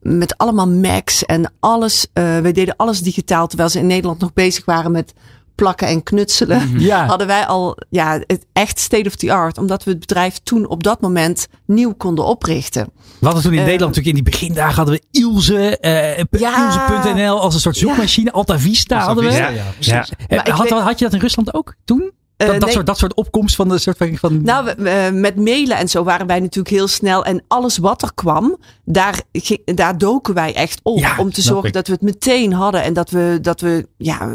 met 0.00 0.38
allemaal 0.38 0.68
Macs 0.68 1.24
en 1.24 1.52
alles. 1.60 2.06
wij 2.12 2.52
deden 2.52 2.76
alles 2.76 3.00
digitaal. 3.00 3.46
Terwijl 3.46 3.68
ze 3.68 3.78
in 3.78 3.86
Nederland 3.86 4.20
nog 4.20 4.32
bezig 4.32 4.64
waren 4.64 4.92
met 4.92 5.14
plakken 5.58 5.88
en 5.88 6.02
knutselen, 6.02 6.80
ja. 6.80 7.06
hadden 7.06 7.26
wij 7.26 7.46
al 7.46 7.76
ja, 7.90 8.20
het 8.26 8.46
echt 8.52 8.78
state 8.78 9.06
of 9.06 9.16
the 9.16 9.32
art. 9.32 9.58
Omdat 9.58 9.84
we 9.84 9.90
het 9.90 10.00
bedrijf 10.00 10.38
toen 10.42 10.68
op 10.68 10.82
dat 10.82 11.00
moment 11.00 11.48
nieuw 11.66 11.94
konden 11.94 12.24
oprichten. 12.24 12.88
We 13.18 13.26
hadden 13.26 13.42
toen 13.42 13.52
in 13.52 13.58
uh, 13.58 13.64
Nederland 13.64 13.96
natuurlijk 13.96 14.16
in 14.16 14.24
die 14.24 14.32
begindagen 14.32 14.74
hadden 14.74 14.94
we 14.94 15.18
Ilse, 15.18 15.78
uh, 15.80 16.40
ja, 16.40 16.66
Ilse.nl 16.66 17.40
als 17.40 17.54
een 17.54 17.60
soort 17.60 17.76
zoekmachine. 17.76 18.26
Ja. 18.26 18.36
Alta 18.36 18.58
Vista 18.58 18.98
hadden 18.98 19.24
we. 19.24 19.30
Ja, 19.30 19.48
ja, 19.78 20.04
ja. 20.28 20.50
Had, 20.50 20.68
had 20.68 20.98
je 20.98 21.04
dat 21.04 21.14
in 21.14 21.20
Rusland 21.20 21.54
ook 21.54 21.74
toen? 21.84 22.12
Dat, 22.38 22.46
uh, 22.48 22.54
dat, 22.54 22.64
nee. 22.64 22.72
soort, 22.72 22.86
dat 22.86 22.98
soort 22.98 23.14
opkomst 23.14 23.56
van 23.56 23.68
de 23.68 23.78
soort 23.78 23.96
van. 24.12 24.42
Nou, 24.42 24.74
uh, 24.78 25.10
met 25.10 25.36
mailen 25.36 25.76
en 25.76 25.88
zo 25.88 26.04
waren 26.04 26.26
wij 26.26 26.40
natuurlijk 26.40 26.74
heel 26.74 26.88
snel. 26.88 27.24
En 27.24 27.42
alles 27.48 27.78
wat 27.78 28.02
er 28.02 28.14
kwam, 28.14 28.56
daar, 28.84 29.22
daar 29.64 29.98
doken 29.98 30.34
wij 30.34 30.54
echt 30.54 30.80
op. 30.82 30.98
Ja, 30.98 31.18
om 31.18 31.32
te 31.32 31.42
zorgen 31.42 31.68
ik. 31.68 31.72
dat 31.72 31.86
we 31.86 31.92
het 31.92 32.02
meteen 32.02 32.52
hadden. 32.52 32.82
En 32.82 32.92
dat 32.92 33.10
we, 33.10 33.38
dat 33.42 33.60
we, 33.60 33.88
ja, 33.96 34.28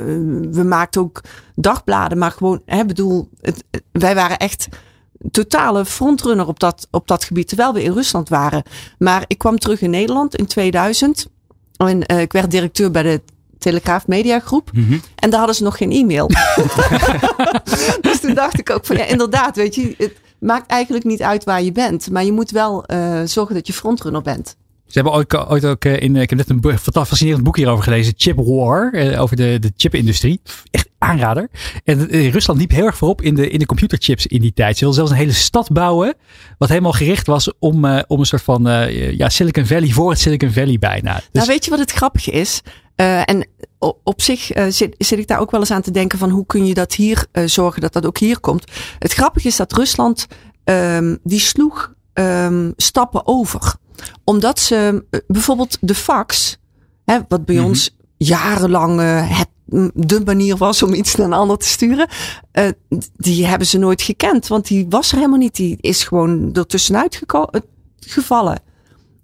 we 0.51 0.63
maakten 0.63 1.01
ook 1.01 1.21
dagbladen. 1.55 2.17
Maar 2.17 2.31
gewoon, 2.31 2.61
hè, 2.65 2.85
bedoel, 2.85 3.29
het, 3.41 3.63
wij 3.91 4.15
waren 4.15 4.37
echt 4.37 4.67
totale 5.31 5.85
frontrunner 5.85 6.47
op 6.47 6.59
dat, 6.59 6.87
op 6.91 7.07
dat 7.07 7.23
gebied. 7.23 7.47
Terwijl 7.47 7.73
we 7.73 7.83
in 7.83 7.93
Rusland 7.93 8.29
waren. 8.29 8.63
Maar 8.97 9.23
ik 9.27 9.37
kwam 9.37 9.57
terug 9.57 9.81
in 9.81 9.89
Nederland 9.89 10.35
in 10.35 10.45
2000. 10.45 11.27
En 11.77 12.11
uh, 12.11 12.21
ik 12.21 12.31
werd 12.31 12.51
directeur 12.51 12.91
bij 12.91 13.03
de 13.03 13.21
Telegraaf 13.63 14.07
Media 14.07 14.39
Groep. 14.39 14.69
Mm-hmm. 14.73 15.01
En 15.15 15.29
daar 15.29 15.37
hadden 15.37 15.55
ze 15.55 15.63
nog 15.63 15.77
geen 15.77 15.91
e-mail. 15.91 16.27
dus 18.01 18.19
toen 18.19 18.33
dacht 18.33 18.59
ik 18.59 18.69
ook 18.69 18.85
van 18.85 18.97
ja, 18.97 19.05
inderdaad, 19.05 19.55
weet 19.55 19.75
je, 19.75 19.93
het 19.97 20.13
maakt 20.39 20.71
eigenlijk 20.71 21.05
niet 21.05 21.21
uit 21.21 21.43
waar 21.43 21.63
je 21.63 21.71
bent. 21.71 22.11
Maar 22.11 22.23
je 22.23 22.31
moet 22.31 22.51
wel 22.51 22.83
uh, 22.87 23.21
zorgen 23.25 23.55
dat 23.55 23.67
je 23.67 23.73
frontrunner 23.73 24.21
bent. 24.21 24.55
Ze 24.85 24.99
hebben 24.99 25.13
ooit, 25.13 25.35
ooit 25.47 25.65
ook 25.65 25.85
in, 25.85 26.15
ik 26.15 26.29
heb 26.29 26.47
net 26.47 26.49
een 26.49 26.77
fascinerend 27.05 27.43
boek 27.43 27.57
hierover 27.57 27.83
gelezen, 27.83 28.13
Chip 28.17 28.37
War, 28.37 28.93
over 29.17 29.35
de, 29.35 29.57
de 29.59 29.71
chipindustrie. 29.77 30.41
Echt 30.71 30.89
aanrader. 30.97 31.49
En 31.83 32.07
Rusland 32.29 32.59
liep 32.59 32.71
heel 32.71 32.85
erg 32.85 32.97
voorop 32.97 33.21
in 33.21 33.35
de, 33.35 33.49
in 33.49 33.59
de 33.59 33.65
computerchips 33.65 34.27
in 34.27 34.41
die 34.41 34.53
tijd. 34.53 34.77
Ze 34.77 34.85
wilden 34.85 34.97
zelfs 34.97 35.11
een 35.11 35.25
hele 35.25 35.37
stad 35.37 35.71
bouwen. 35.71 36.15
Wat 36.57 36.69
helemaal 36.69 36.91
gericht 36.91 37.27
was 37.27 37.53
om, 37.59 37.85
om 38.07 38.19
een 38.19 38.25
soort 38.25 38.41
van 38.41 38.63
ja, 39.17 39.29
Silicon 39.29 39.65
Valley 39.65 39.89
voor 39.89 40.09
het 40.09 40.19
Silicon 40.19 40.51
Valley 40.51 40.79
bijna. 40.79 41.13
Dus... 41.15 41.23
Nou, 41.31 41.47
weet 41.47 41.63
je 41.63 41.69
wat 41.69 41.79
het 41.79 41.91
grappige 41.91 42.31
is? 42.31 42.61
En 42.95 43.47
op 44.03 44.21
zich 44.21 44.51
zit, 44.69 44.95
zit, 44.97 45.19
ik 45.19 45.27
daar 45.27 45.39
ook 45.39 45.51
wel 45.51 45.59
eens 45.59 45.71
aan 45.71 45.81
te 45.81 45.91
denken 45.91 46.19
van 46.19 46.29
hoe 46.29 46.45
kun 46.45 46.65
je 46.65 46.73
dat 46.73 46.93
hier 46.93 47.25
zorgen 47.45 47.81
dat 47.81 47.93
dat 47.93 48.05
ook 48.05 48.17
hier 48.17 48.39
komt. 48.39 48.71
Het 48.99 49.13
grappige 49.13 49.47
is 49.47 49.55
dat 49.55 49.73
Rusland 49.73 50.27
um, 50.63 51.19
die 51.23 51.39
sloeg 51.39 51.93
um, 52.13 52.73
stappen 52.77 53.27
over. 53.27 53.75
Omdat 54.23 54.59
ze 54.59 55.05
bijvoorbeeld 55.27 55.77
de 55.81 55.95
fax, 55.95 56.57
hè, 57.05 57.19
wat 57.27 57.45
bij 57.45 57.55
mm 57.55 57.61
-hmm. 57.61 57.69
ons 57.69 57.95
jarenlang 58.17 58.99
het, 59.37 59.47
de 59.93 60.21
manier 60.25 60.57
was 60.57 60.83
om 60.83 60.93
iets 60.93 61.15
naar 61.15 61.27
een 61.27 61.33
ander 61.33 61.57
te 61.57 61.67
sturen, 61.67 62.07
die 63.15 63.45
hebben 63.45 63.67
ze 63.67 63.77
nooit 63.77 64.01
gekend. 64.01 64.47
Want 64.47 64.67
die 64.67 64.85
was 64.89 65.11
er 65.11 65.17
helemaal 65.17 65.37
niet. 65.37 65.55
Die 65.55 65.77
is 65.79 66.03
gewoon 66.03 66.53
ertussenuit 66.53 67.21
gevallen. 67.99 68.59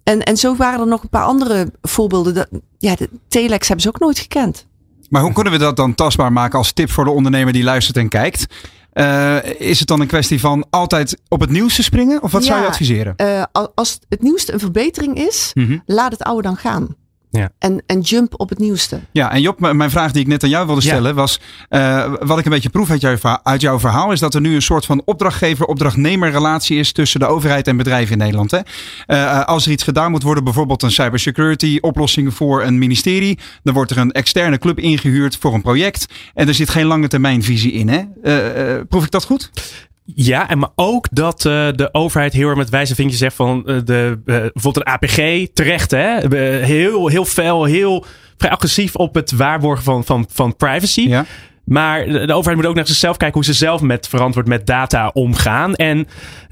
En, 0.10 0.24
en 0.24 0.38
zo 0.38 0.56
waren 0.56 0.80
er 0.80 0.88
nog 0.88 1.04
een 1.04 1.10
paar 1.10 1.26
andere 1.26 1.72
voorbeelden. 1.82 2.34
Dat, 2.34 2.48
ja, 2.78 2.96
de 2.96 3.10
telex 3.28 3.68
hebben 3.68 3.86
ze 3.86 3.90
ook 3.90 4.00
nooit 4.00 4.20
gekend. 4.20 4.68
Maar 5.10 5.22
hoe 5.22 5.34
kunnen 5.34 5.54
we 5.54 5.60
dat 5.60 5.76
dan 5.76 5.96
tastbaar 5.96 6.32
maken 6.32 6.58
als 6.58 6.72
tip 6.72 6.92
voor 6.92 7.04
de 7.04 7.10
ondernemer 7.10 7.54
die 7.54 7.64
luistert 7.64 7.98
en 7.98 8.10
kijkt? 8.10 8.46
Uh, 8.94 9.38
is 9.44 9.80
het 9.80 9.88
dan 9.88 10.00
een 10.00 10.08
kwestie 10.08 10.40
van 10.40 10.66
altijd 10.70 11.22
op 11.28 11.40
het 11.40 11.50
nieuwste 11.50 11.84
springen? 11.84 12.24
Of 12.24 12.32
wat 12.32 12.42
ja, 12.42 12.48
zou 12.48 12.62
je 12.62 12.68
adviseren? 12.68 13.14
Uh, 13.18 13.44
als 13.76 14.00
het 14.10 14.22
nieuwste 14.22 14.54
een 14.54 14.60
verbetering 14.60 15.18
is, 15.18 15.52
mm 15.54 15.66
-hmm. 15.66 15.82
laat 15.86 16.12
het 16.12 16.24
oude 16.24 16.42
dan 16.42 16.58
gaan. 16.58 16.96
Ja. 17.32 17.50
En, 17.60 17.84
en 17.86 18.00
jump 18.00 18.40
op 18.40 18.50
het 18.50 18.60
nieuwste. 18.60 19.00
Ja, 19.12 19.32
en 19.32 19.42
Job, 19.42 19.60
mijn 19.74 19.90
vraag 19.90 20.12
die 20.12 20.22
ik 20.22 20.28
net 20.28 20.44
aan 20.44 20.50
jou 20.50 20.66
wilde 20.66 20.82
stellen 20.82 21.10
ja. 21.10 21.14
was: 21.14 21.40
uh, 21.70 22.14
wat 22.20 22.40
ik 22.40 22.46
een 22.46 22.52
beetje 22.52 22.70
proef 22.70 22.90
uit, 22.90 23.02
jou, 23.02 23.18
uit 23.44 23.62
jouw 23.62 23.80
verhaal, 23.80 24.12
is 24.12 24.20
dat 24.20 24.34
er 24.34 24.42
nu 24.42 24.56
een 24.56 24.62
soort 24.62 24.86
van 24.86 25.02
opdrachtgever-opdrachtnemer 25.06 26.32
relatie 26.32 26.80
is 26.80 26.92
tussen 26.92 27.20
de 27.20 27.26
overheid 27.26 27.68
en 27.68 27.78
bedrijven 27.78 28.12
in 28.12 28.18
Nederland. 28.18 28.52
Hè? 28.52 28.60
Uh, 29.08 29.46
als 29.46 29.66
er 29.66 29.72
iets 29.72 29.84
gedaan 29.84 30.12
moet 30.12 30.24
worden, 30.24 30.44
bijvoorbeeld 30.44 30.84
een 30.84 30.92
cybersecurity 30.92 31.78
oplossing 31.82 32.34
voor 32.34 32.64
een 32.64 32.78
ministerie, 32.78 33.40
dan 33.64 33.74
wordt 33.74 33.92
er 33.92 33.98
een 33.98 34.12
externe 34.12 34.58
club 34.58 34.80
ingehuurd 34.80 35.38
voor 35.38 35.54
een 35.54 35.62
project. 35.62 36.06
En 36.34 36.48
er 36.48 36.54
zit 36.54 36.70
geen 36.70 36.86
lange 36.86 37.08
termijn 37.08 37.44
visie 37.44 37.72
in. 37.72 37.90
Hè? 37.90 38.02
Uh, 38.24 38.82
proef 38.90 39.04
ik 39.04 39.12
dat 39.12 39.24
goed? 39.24 39.52
Ja, 40.16 40.50
en 40.50 40.58
maar 40.60 40.70
ook 40.76 41.08
dat 41.12 41.46
uh, 41.46 41.68
de 41.76 41.90
overheid 41.92 42.34
heel 42.34 42.48
erg 42.48 42.58
met 42.58 42.70
wijze 42.70 42.96
vinkjes 42.96 43.20
zegt 43.20 43.36
van 43.36 43.64
uh, 43.66 43.80
de, 43.84 44.20
uh, 44.26 44.36
bijvoorbeeld 44.36 44.86
een 44.86 44.94
APG, 44.94 45.48
terecht 45.54 45.92
hè, 45.92 46.36
heel, 46.66 47.08
heel 47.08 47.26
fel, 47.26 47.64
heel 47.64 48.06
vrij 48.38 48.52
agressief 48.52 48.96
op 48.96 49.16
het 49.16 49.32
waarborgen 49.32 49.84
van, 49.84 50.04
van, 50.04 50.26
van 50.32 50.56
privacy. 50.56 51.02
Ja. 51.02 51.26
Maar 51.66 52.06
de, 52.06 52.26
de, 52.26 52.34
overheid 52.34 52.58
moet 52.58 52.70
ook 52.70 52.76
naar 52.76 52.88
zichzelf 52.88 53.18
kijken 53.18 53.38
hoe 53.38 53.54
ze 53.54 53.54
zelf 53.54 53.82
met 53.82 54.08
verantwoord 54.08 54.48
met 54.48 54.66
data 54.66 55.08
omgaan. 55.14 55.76
En 55.76 56.08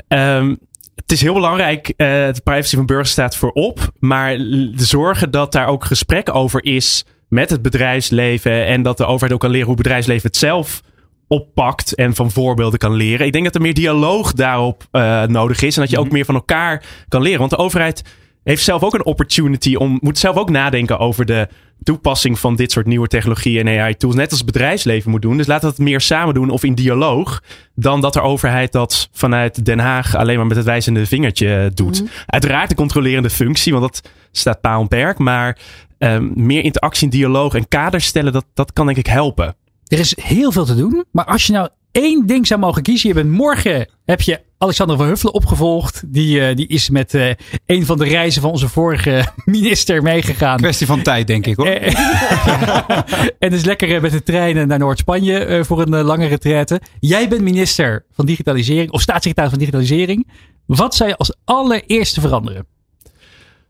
um, 0.07 0.57
het 0.95 1.11
is 1.11 1.21
heel 1.21 1.33
belangrijk, 1.33 1.93
de 1.97 2.41
privacy 2.43 2.75
van 2.75 2.85
burgers 2.85 3.11
staat 3.11 3.35
voorop. 3.35 3.91
Maar 3.99 4.37
de 4.37 4.71
zorgen 4.75 5.31
dat 5.31 5.51
daar 5.51 5.67
ook 5.67 5.85
gesprek 5.85 6.35
over 6.35 6.63
is 6.63 7.05
met 7.29 7.49
het 7.49 7.61
bedrijfsleven. 7.61 8.65
En 8.65 8.81
dat 8.81 8.97
de 8.97 9.05
overheid 9.05 9.33
ook 9.33 9.39
kan 9.39 9.49
leren 9.49 9.65
hoe 9.65 9.75
het 9.75 9.83
bedrijfsleven 9.83 10.27
het 10.27 10.37
zelf 10.37 10.81
oppakt 11.27 11.95
en 11.95 12.15
van 12.15 12.31
voorbeelden 12.31 12.79
kan 12.79 12.93
leren. 12.93 13.25
Ik 13.25 13.31
denk 13.31 13.43
dat 13.43 13.55
er 13.55 13.61
meer 13.61 13.73
dialoog 13.73 14.33
daarop 14.33 14.87
uh, 14.91 15.23
nodig 15.23 15.61
is 15.61 15.75
en 15.75 15.81
dat 15.81 15.91
je 15.91 15.97
ook 15.97 16.05
mhm. 16.05 16.13
meer 16.13 16.25
van 16.25 16.35
elkaar 16.35 16.83
kan 17.07 17.21
leren. 17.21 17.39
Want 17.39 17.51
de 17.51 17.57
overheid 17.57 18.03
heeft 18.43 18.63
zelf 18.63 18.83
ook 18.83 18.93
een 18.93 19.05
opportunity 19.05 19.75
om, 19.75 19.97
moet 20.01 20.17
zelf 20.17 20.35
ook 20.35 20.49
nadenken 20.49 20.99
over 20.99 21.25
de 21.25 21.47
toepassing 21.83 22.39
van 22.39 22.55
dit 22.55 22.71
soort 22.71 22.85
nieuwe 22.85 23.07
technologieën 23.07 23.67
en 23.67 23.79
AI-tools. 23.79 24.15
Net 24.15 24.29
als 24.29 24.39
het 24.39 24.51
bedrijfsleven 24.51 25.11
moet 25.11 25.21
doen. 25.21 25.37
Dus 25.37 25.47
laten 25.47 25.69
we 25.69 25.75
het 25.75 25.83
meer 25.83 26.01
samen 26.01 26.33
doen 26.33 26.49
of 26.49 26.63
in 26.63 26.75
dialoog. 26.75 27.43
Dan 27.75 28.01
dat 28.01 28.13
de 28.13 28.21
overheid 28.21 28.71
dat 28.71 29.09
vanuit 29.11 29.65
Den 29.65 29.79
Haag 29.79 30.15
alleen 30.15 30.37
maar 30.37 30.47
met 30.47 30.57
het 30.57 30.65
wijzende 30.65 31.05
vingertje 31.05 31.71
doet. 31.73 32.01
Mm. 32.01 32.09
Uiteraard 32.25 32.69
de 32.69 32.75
controlerende 32.75 33.29
functie, 33.29 33.73
want 33.73 33.83
dat 33.83 34.09
staat 34.31 34.61
paal 34.61 34.81
en 34.81 34.87
perk. 34.87 35.17
Maar 35.17 35.57
um, 35.97 36.31
meer 36.35 36.63
interactie 36.63 37.03
en 37.03 37.09
dialoog 37.09 37.53
en 37.53 37.67
kaders 37.67 38.05
stellen, 38.05 38.33
dat, 38.33 38.45
dat 38.53 38.73
kan 38.73 38.85
denk 38.85 38.97
ik 38.97 39.07
helpen. 39.07 39.55
Er 39.87 39.99
is 39.99 40.17
heel 40.21 40.51
veel 40.51 40.65
te 40.65 40.75
doen. 40.75 41.05
Maar 41.11 41.25
als 41.25 41.45
je 41.45 41.53
nou 41.53 41.69
één 41.91 42.25
ding 42.25 42.47
zou 42.47 42.59
mogen 42.59 42.81
kiezen. 42.81 43.07
Je 43.07 43.15
bent 43.15 43.31
morgen 43.31 43.89
heb 44.05 44.21
je 44.21 44.41
Alexander 44.57 44.97
van 44.97 45.07
Huffelen 45.07 45.33
opgevolgd. 45.33 46.03
Die, 46.05 46.39
uh, 46.39 46.55
die 46.55 46.67
is 46.67 46.89
met 46.89 47.13
uh, 47.13 47.31
een 47.65 47.85
van 47.85 47.97
de 47.97 48.05
reizen 48.05 48.41
van 48.41 48.51
onze 48.51 48.69
vorige 48.69 49.25
minister 49.45 50.01
meegegaan. 50.01 50.57
Kwestie 50.57 50.87
van 50.87 51.01
tijd, 51.01 51.27
denk 51.27 51.45
ik 51.45 51.55
hoor. 51.55 51.67
en 53.39 53.53
is 53.53 53.63
lekker 53.63 54.01
met 54.01 54.11
de 54.11 54.23
treinen 54.23 54.67
naar 54.67 54.79
Noord-Spanje 54.79 55.47
uh, 55.47 55.63
voor 55.63 55.81
een 55.81 56.03
lange 56.03 56.25
retraite. 56.25 56.81
Jij 56.99 57.29
bent 57.29 57.41
minister 57.41 58.05
van 58.11 58.25
Digitalisering, 58.25 58.91
of 58.91 59.01
staatssecretaris 59.01 59.49
van 59.49 59.59
Digitalisering. 59.59 60.27
Wat 60.65 60.95
zou 60.95 61.09
je 61.09 61.17
als 61.17 61.35
allereerste 61.45 62.21
veranderen? 62.21 62.76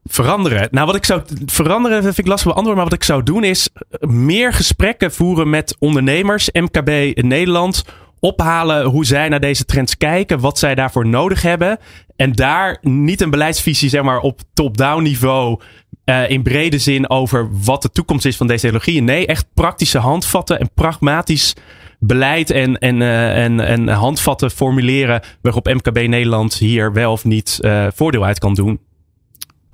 Veranderen. 0.09 0.67
Nou, 0.71 0.85
wat 0.85 0.95
ik 0.95 1.05
zou 1.05 1.21
veranderen, 1.45 2.03
vind 2.03 2.17
ik 2.17 2.27
lastig 2.27 2.47
beantwoorden. 2.47 2.75
Maar 2.75 2.91
wat 2.91 2.99
ik 2.99 3.05
zou 3.05 3.23
doen 3.23 3.43
is 3.43 3.69
meer 3.99 4.53
gesprekken 4.53 5.11
voeren 5.11 5.49
met 5.49 5.75
ondernemers, 5.79 6.49
MKB 6.51 6.89
in 6.89 7.27
Nederland. 7.27 7.83
Ophalen 8.19 8.85
hoe 8.85 9.05
zij 9.05 9.29
naar 9.29 9.39
deze 9.39 9.65
trends 9.65 9.97
kijken, 9.97 10.39
wat 10.39 10.59
zij 10.59 10.75
daarvoor 10.75 11.07
nodig 11.07 11.41
hebben. 11.41 11.79
En 12.15 12.31
daar 12.31 12.77
niet 12.81 13.21
een 13.21 13.29
beleidsvisie, 13.29 13.89
zeg 13.89 14.01
maar, 14.01 14.19
op 14.19 14.41
top-down 14.53 15.03
niveau. 15.03 15.59
Uh, 16.05 16.29
in 16.29 16.43
brede 16.43 16.77
zin 16.77 17.09
over 17.09 17.49
wat 17.63 17.81
de 17.81 17.89
toekomst 17.89 18.25
is 18.25 18.37
van 18.37 18.47
deze 18.47 18.61
technologieën. 18.61 19.03
Nee, 19.03 19.25
echt 19.25 19.45
praktische 19.53 19.97
handvatten 19.97 20.59
en 20.59 20.69
pragmatisch 20.73 21.55
beleid 21.99 22.49
en, 22.49 22.77
en, 22.77 23.01
uh, 23.01 23.43
en, 23.43 23.59
en 23.59 23.87
handvatten 23.87 24.51
formuleren. 24.51 25.21
waarop 25.41 25.73
MKB 25.73 26.07
Nederland 26.07 26.53
hier 26.53 26.93
wel 26.93 27.11
of 27.11 27.25
niet 27.25 27.59
voordeel 27.95 28.25
uit 28.25 28.39
kan 28.39 28.53
doen. 28.53 28.79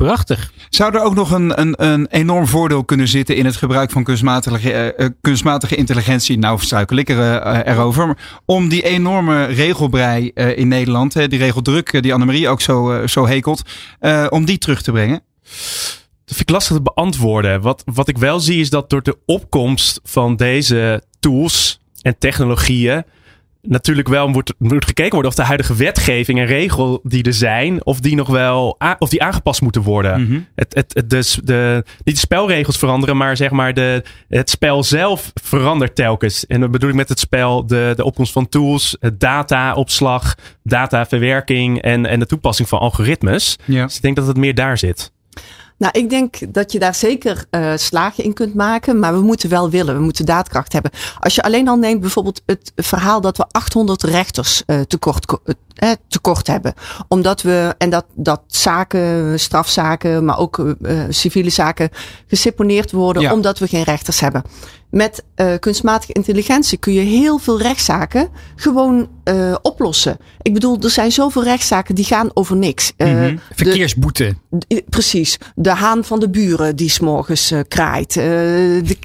Prachtig. 0.03 0.51
Zou 0.69 0.95
er 0.95 1.01
ook 1.01 1.15
nog 1.15 1.31
een, 1.31 1.60
een, 1.60 1.83
een 1.83 2.07
enorm 2.07 2.48
voordeel 2.48 2.83
kunnen 2.83 3.07
zitten 3.07 3.36
in 3.36 3.45
het 3.45 3.55
gebruik 3.55 3.91
van 3.91 4.03
kunstmatige, 4.03 4.95
uh, 4.98 5.07
kunstmatige 5.22 5.75
intelligentie? 5.75 6.38
Nou, 6.38 6.60
struikel 6.60 6.98
ik 6.98 7.10
er, 7.10 7.17
uh, 7.17 7.60
erover. 7.63 8.17
Om 8.45 8.69
die 8.69 8.81
enorme 8.81 9.45
regelbrei 9.45 10.31
uh, 10.36 10.57
in 10.57 10.67
Nederland, 10.67 11.13
die 11.13 11.39
regeldruk 11.39 12.01
die 12.01 12.13
Annemarie 12.13 12.50
ook 12.50 12.62
zo, 12.62 13.07
zo 13.07 13.27
hekelt, 13.27 13.62
om 14.29 14.45
die 14.45 14.57
terug 14.57 14.81
te 14.81 14.91
brengen? 14.91 15.22
Dat 16.25 16.36
vind 16.36 16.39
ik 16.39 16.50
lastig 16.50 16.75
te 16.75 16.81
beantwoorden. 16.81 17.62
Wat, 17.62 17.83
wat 17.93 18.07
ik 18.07 18.17
wel 18.17 18.39
zie 18.39 18.60
is 18.60 18.69
dat 18.69 18.89
door 18.89 19.03
de 19.03 19.17
opkomst 19.25 20.00
van 20.03 20.36
deze 20.36 21.03
tools 21.19 21.79
en 22.01 22.17
technologieën 22.17 23.03
natuurlijk 23.67 24.08
wel 24.08 24.27
moet, 24.27 24.53
moet 24.58 24.86
gekeken 24.86 25.12
worden 25.12 25.32
of 25.32 25.38
de 25.38 25.43
huidige 25.43 25.75
wetgeving 25.75 26.39
en 26.39 26.46
regel 26.46 27.00
die 27.03 27.24
er 27.24 27.34
zijn, 27.34 27.86
of 27.86 28.00
die 28.00 28.15
nog 28.15 28.27
wel 28.27 28.77
of 29.00 29.10
die 29.10 29.24
aangepast 29.24 29.62
moeten 29.62 29.82
worden. 29.82 30.22
Mm 30.22 30.27
-hmm. 30.27 30.48
het, 30.55 30.74
het, 30.74 30.93
het, 30.93 31.10
dus 31.10 31.39
de, 31.43 31.84
niet 32.03 32.15
de 32.15 32.22
spelregels 32.22 32.77
veranderen, 32.77 33.17
maar 33.17 33.38
zeg 33.38 33.51
maar 33.51 33.74
de, 33.74 34.03
het 34.29 34.50
spel 34.50 34.84
zelf 34.84 35.32
verandert 35.34 35.96
telkens. 35.96 36.46
En 36.46 36.60
dan 36.60 36.72
bedoel 36.72 36.89
ik 36.89 36.96
met 36.96 37.10
het 37.10 37.20
spel 37.20 37.67
de, 37.67 37.93
de 37.96 38.03
opkomst 38.03 38.32
van 38.32 38.50
tools, 38.50 38.98
dataopslag, 39.17 40.36
dataverwerking 40.63 41.82
en, 41.82 42.05
en 42.05 42.20
de 42.20 42.25
toepassing 42.25 42.67
van 42.70 42.79
algoritmes. 42.79 43.55
Ja. 43.65 43.86
Dus 43.86 43.96
ik 43.96 44.01
denk 44.01 44.15
dat 44.15 44.27
het 44.27 44.38
meer 44.38 44.55
daar 44.55 44.77
zit. 44.77 45.12
Nou, 45.83 45.99
ik 45.99 46.09
denk 46.09 46.53
dat 46.53 46.71
je 46.71 46.79
daar 46.79 46.95
zeker 46.95 47.45
uh, 47.51 47.71
slagen 47.75 48.23
in 48.23 48.33
kunt 48.33 48.53
maken, 48.53 48.99
maar 48.99 49.13
we 49.13 49.21
moeten 49.21 49.49
wel 49.49 49.69
willen, 49.69 49.95
we 49.95 50.01
moeten 50.01 50.25
daadkracht 50.25 50.73
hebben. 50.73 50.91
Als 51.19 51.35
je 51.35 51.43
alleen 51.43 51.67
al 51.67 51.75
neemt 51.75 52.01
bijvoorbeeld 52.01 52.41
het 52.45 52.71
verhaal 52.75 53.21
dat 53.21 53.37
we 53.37 53.45
800 53.51 54.03
rechters 54.03 54.63
uh, 54.67 54.79
tekort, 54.81 55.39
uh, 55.83 55.91
tekort 56.07 56.47
hebben, 56.47 56.73
omdat 57.07 57.41
we, 57.41 57.75
en 57.77 57.89
dat, 57.89 58.05
dat 58.13 58.41
zaken, 58.47 59.39
strafzaken, 59.39 60.25
maar 60.25 60.37
ook 60.37 60.75
civiele 61.09 61.49
zaken 61.49 61.89
geseponeerd 62.27 62.91
worden, 62.91 63.21
ja. 63.21 63.33
omdat 63.33 63.59
we 63.59 63.67
geen 63.67 63.83
rechters 63.83 64.19
hebben. 64.19 64.43
Met 64.93 65.23
uh, 65.35 65.53
kunstmatige 65.59 66.13
intelligentie 66.13 66.77
kun 66.77 66.93
je 66.93 67.00
heel 67.00 67.38
veel 67.38 67.62
rechtszaken 67.62 68.29
gewoon 68.55 69.09
uh, 69.23 69.55
oplossen. 69.62 70.17
Ik 70.41 70.53
bedoel, 70.53 70.77
er 70.81 70.89
zijn 70.89 71.12
zoveel 71.12 71.43
rechtszaken 71.43 71.95
die 71.95 72.05
gaan 72.05 72.29
over 72.33 72.55
niks. 72.55 72.93
Uh, 72.97 73.07
mm 73.07 73.15
-hmm. 73.15 73.39
Verkeersboete. 73.55 74.35
De, 74.50 74.83
precies. 74.89 75.38
De 75.55 75.69
haan 75.69 76.03
van 76.03 76.19
de 76.19 76.29
buren 76.29 76.75
die 76.75 76.89
s'morgens 76.89 77.53
kraait. 77.67 78.13
de, 78.13 78.97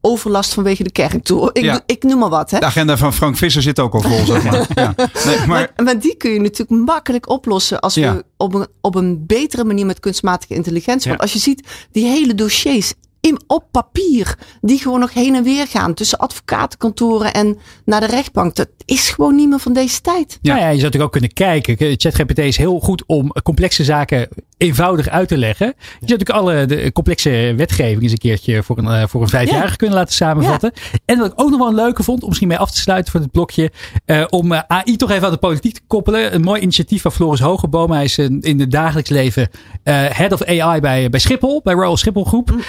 overlast 0.00 0.54
vanwege 0.54 0.82
de 0.82 0.92
kerk 0.92 1.24
toe. 1.24 1.50
Ik, 1.52 1.64
ja. 1.64 1.80
ik 1.86 2.02
noem 2.02 2.18
maar 2.18 2.28
wat. 2.28 2.50
Hè? 2.50 2.58
De 2.58 2.64
agenda 2.64 2.96
van 2.96 3.14
Frank 3.14 3.36
Visser 3.36 3.62
zit 3.62 3.78
ook 3.78 3.94
al 3.94 4.00
vol, 4.00 4.24
zeg 4.24 4.42
maar. 4.42 4.66
Ja. 4.74 4.94
Nee, 5.24 5.36
maar... 5.36 5.46
maar... 5.46 5.72
Maar, 5.84 5.98
die 5.98 6.16
kun 6.16 6.30
je 6.30 6.40
natuurlijk 6.40 6.86
makkelijk 6.86 7.28
oplossen 7.28 7.80
als 7.80 7.94
ja. 7.94 8.14
we 8.14 8.24
op 8.36 8.54
een, 8.54 8.66
op 8.80 8.94
een 8.94 9.26
betere 9.26 9.64
manier 9.64 9.86
met 9.86 10.00
kunstmatige 10.00 10.54
intelligentie. 10.54 11.08
Want 11.08 11.22
als 11.22 11.32
je 11.32 11.38
ziet, 11.38 11.66
die 11.92 12.04
hele 12.04 12.34
dossiers 12.34 12.92
in, 13.20 13.40
op 13.46 13.64
papier. 13.70 14.38
Die 14.60 14.78
gewoon 14.78 15.00
nog 15.00 15.12
heen 15.12 15.34
en 15.34 15.42
weer 15.42 15.66
gaan 15.66 15.94
tussen 15.94 16.18
advocatenkantoren 16.18 17.32
en 17.32 17.58
naar 17.84 18.00
de 18.00 18.06
rechtbank. 18.06 18.54
Dat 18.54 18.68
is 18.84 19.10
gewoon 19.10 19.34
niet 19.34 19.48
meer 19.48 19.58
van 19.58 19.72
deze 19.72 20.00
tijd. 20.00 20.38
Ja, 20.42 20.56
ja 20.56 20.60
je 20.60 20.64
zou 20.64 20.76
natuurlijk 20.76 21.04
ook 21.04 21.12
kunnen 21.12 21.32
kijken. 21.32 21.76
ChatGPT 21.96 22.38
is 22.38 22.56
heel 22.56 22.80
goed 22.80 23.02
om 23.06 23.32
complexe 23.42 23.84
zaken 23.84 24.28
eenvoudig 24.58 25.08
uit 25.08 25.28
te 25.28 25.38
leggen. 25.38 25.66
Je 25.66 26.06
zou 26.06 26.18
natuurlijk 26.18 26.30
alle 26.30 26.66
de 26.66 26.92
complexe 26.92 27.54
wetgeving 27.56 28.02
eens 28.02 28.12
een 28.12 28.18
keertje 28.18 28.62
voor 28.62 28.78
een, 28.78 28.84
uh, 28.84 29.02
voor 29.06 29.22
een 29.22 29.28
vijfjarige 29.28 29.76
kunnen 29.76 29.96
laten 29.96 30.14
samenvatten. 30.14 30.72
En 31.04 31.18
wat 31.18 31.32
ik 31.32 31.40
ook 31.40 31.50
nog 31.50 31.58
wel 31.58 31.68
een 31.68 31.74
leuke 31.74 32.02
vond, 32.02 32.22
om 32.22 32.28
misschien 32.28 32.48
mee 32.48 32.58
af 32.58 32.70
te 32.70 32.78
sluiten 32.78 33.12
voor 33.12 33.20
dit 33.20 33.30
blokje, 33.30 33.70
uh, 34.06 34.24
om 34.28 34.52
uh, 34.52 34.60
AI 34.66 34.96
toch 34.96 35.10
even 35.10 35.24
aan 35.24 35.32
de 35.32 35.38
politiek 35.38 35.74
te 35.74 35.80
koppelen. 35.86 36.34
Een 36.34 36.40
mooi 36.40 36.60
initiatief 36.60 37.02
van 37.02 37.12
Floris 37.12 37.40
Hogeboom. 37.40 37.90
Hij 37.90 38.04
is 38.04 38.18
in 38.18 38.60
het 38.60 38.70
dagelijks 38.70 39.10
leven 39.10 39.48
head 39.82 40.32
of 40.32 40.42
AI 40.44 40.80
bij, 40.80 41.10
bij 41.10 41.20
Schiphol, 41.20 41.60
bij 41.64 41.74
Royal 41.74 41.96
Schiphol 41.96 42.24
Groep. 42.24 42.50
Mm. 42.50 42.60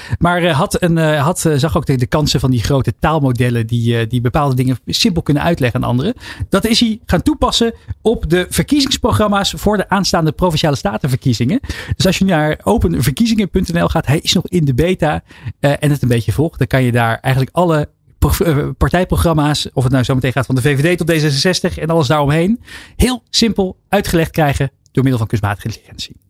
Maar 0.41 0.51
had 0.51 0.81
een, 0.81 0.98
had, 0.98 1.50
zag 1.55 1.77
ook 1.77 1.86
de, 1.86 2.08
kansen 2.08 2.39
van 2.39 2.51
die 2.51 2.63
grote 2.63 2.93
taalmodellen 3.00 3.67
die, 3.67 4.08
die 4.08 4.22
bepaalde 4.22 4.55
dingen 4.55 4.79
simpel 4.86 5.22
kunnen 5.22 5.43
uitleggen 5.43 5.84
aan 5.84 5.89
anderen. 5.89 6.13
Dat 6.50 6.65
is 6.65 6.79
hij 6.79 7.00
gaan 7.05 7.22
toepassen 7.22 7.74
op 8.01 8.29
de 8.29 8.46
verkiezingsprogramma's 8.50 9.53
voor 9.58 9.77
de 9.77 9.89
aanstaande 9.89 10.31
provinciale 10.31 10.75
statenverkiezingen. 10.75 11.60
Dus 11.96 12.05
als 12.05 12.17
je 12.17 12.25
naar 12.25 12.60
openverkiezingen.nl 12.63 13.88
gaat, 13.88 14.05
hij 14.05 14.19
is 14.19 14.34
nog 14.34 14.48
in 14.48 14.65
de 14.65 14.74
beta 14.74 15.24
en 15.60 15.91
het 15.91 16.01
een 16.01 16.08
beetje 16.08 16.31
volgt, 16.31 16.58
dan 16.58 16.67
kan 16.67 16.84
je 16.84 16.91
daar 16.91 17.19
eigenlijk 17.19 17.55
alle 17.55 17.89
eh, 18.19 18.67
partijprogramma's, 18.77 19.69
of 19.74 19.84
het 19.84 19.91
nou 19.91 20.03
zo 20.03 20.15
meteen 20.15 20.31
gaat 20.31 20.46
van 20.46 20.55
de 20.55 20.62
VVD 20.62 20.98
tot 20.98 21.12
D66 21.12 21.77
en 21.81 21.88
alles 21.88 22.08
daaromheen, 22.08 22.60
heel 22.96 23.24
simpel 23.29 23.77
uitgelegd 23.89 24.31
krijgen 24.31 24.72
door 24.91 25.03
middel 25.03 25.17
van 25.17 25.27
kunstmatige 25.27 25.67
intelligentie. 25.67 26.28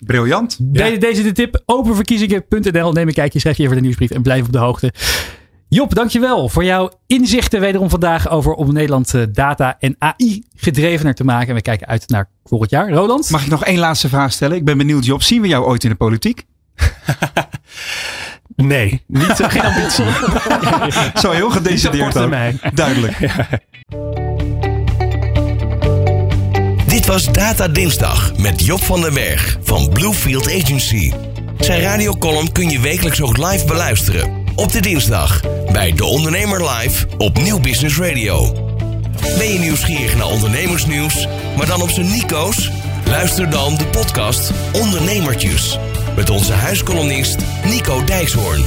Briljant. 0.00 0.56
Deze, 0.60 0.98
deze 0.98 1.22
de 1.22 1.32
tip. 1.32 1.62
Openverkiezingen.nl. 1.66 2.92
Neem 2.92 3.08
een 3.08 3.14
kijkje, 3.14 3.38
schrijf 3.38 3.56
je 3.56 3.62
even 3.62 3.76
de 3.76 3.82
nieuwsbrief 3.82 4.10
en 4.10 4.22
blijf 4.22 4.46
op 4.46 4.52
de 4.52 4.58
hoogte. 4.58 4.92
Job, 5.68 5.94
dankjewel 5.94 6.48
voor 6.48 6.64
jouw 6.64 6.90
inzichten 7.06 7.60
wederom 7.60 7.90
vandaag 7.90 8.30
over 8.30 8.52
om 8.52 8.72
Nederland 8.72 9.14
eh, 9.14 9.22
data 9.32 9.76
en 9.78 9.96
AI 9.98 10.44
gedrevener 10.56 11.14
te 11.14 11.24
maken. 11.24 11.48
En 11.48 11.54
we 11.54 11.62
kijken 11.62 11.86
uit 11.86 12.08
naar 12.08 12.28
volgend 12.44 12.70
jaar. 12.70 12.90
Roland? 12.90 13.30
Mag 13.30 13.42
ik 13.42 13.50
nog 13.50 13.64
één 13.64 13.78
laatste 13.78 14.08
vraag 14.08 14.32
stellen? 14.32 14.56
Ik 14.56 14.64
ben 14.64 14.78
benieuwd, 14.78 15.04
Job. 15.04 15.22
Zien 15.22 15.42
we 15.42 15.48
jou 15.48 15.64
ooit 15.64 15.84
in 15.84 15.90
de 15.90 15.96
politiek? 15.96 16.44
nee, 18.56 19.02
niet, 19.06 19.32
geen 19.32 19.62
ambitie. 19.62 20.04
Zo 21.22 21.30
heel 21.30 21.50
gedecideerd 21.50 22.18
ook. 22.18 22.30
Duidelijk. 22.74 23.18
Was 27.06 27.32
Data 27.32 27.68
Dinsdag 27.68 28.32
met 28.36 28.64
Job 28.64 28.82
van 28.82 29.00
den 29.00 29.14
Berg 29.14 29.58
van 29.62 29.88
Bluefield 29.88 30.46
Agency. 30.62 31.12
Zijn 31.58 31.80
radiocolumn 31.80 32.52
kun 32.52 32.70
je 32.70 32.80
wekelijks 32.80 33.22
ook 33.22 33.36
live 33.36 33.64
beluisteren 33.64 34.44
op 34.54 34.72
de 34.72 34.80
dinsdag 34.80 35.40
bij 35.72 35.92
De 35.92 36.04
Ondernemer 36.04 36.70
Live 36.70 37.06
op 37.18 37.38
Nieuw 37.38 37.60
Business 37.60 37.98
Radio. 37.98 38.52
Ben 39.38 39.52
je 39.52 39.58
nieuwsgierig 39.58 40.16
naar 40.16 40.26
ondernemersnieuws, 40.26 41.26
maar 41.56 41.66
dan 41.66 41.82
op 41.82 41.90
zijn 41.90 42.10
Nico's? 42.10 42.70
Luister 43.04 43.50
dan 43.50 43.76
de 43.76 43.86
podcast 43.86 44.50
Ondernemertjes 44.72 45.78
met 46.16 46.30
onze 46.30 46.52
huiskolonist 46.52 47.36
Nico 47.64 48.04
Dijkshoorn. 48.04 48.64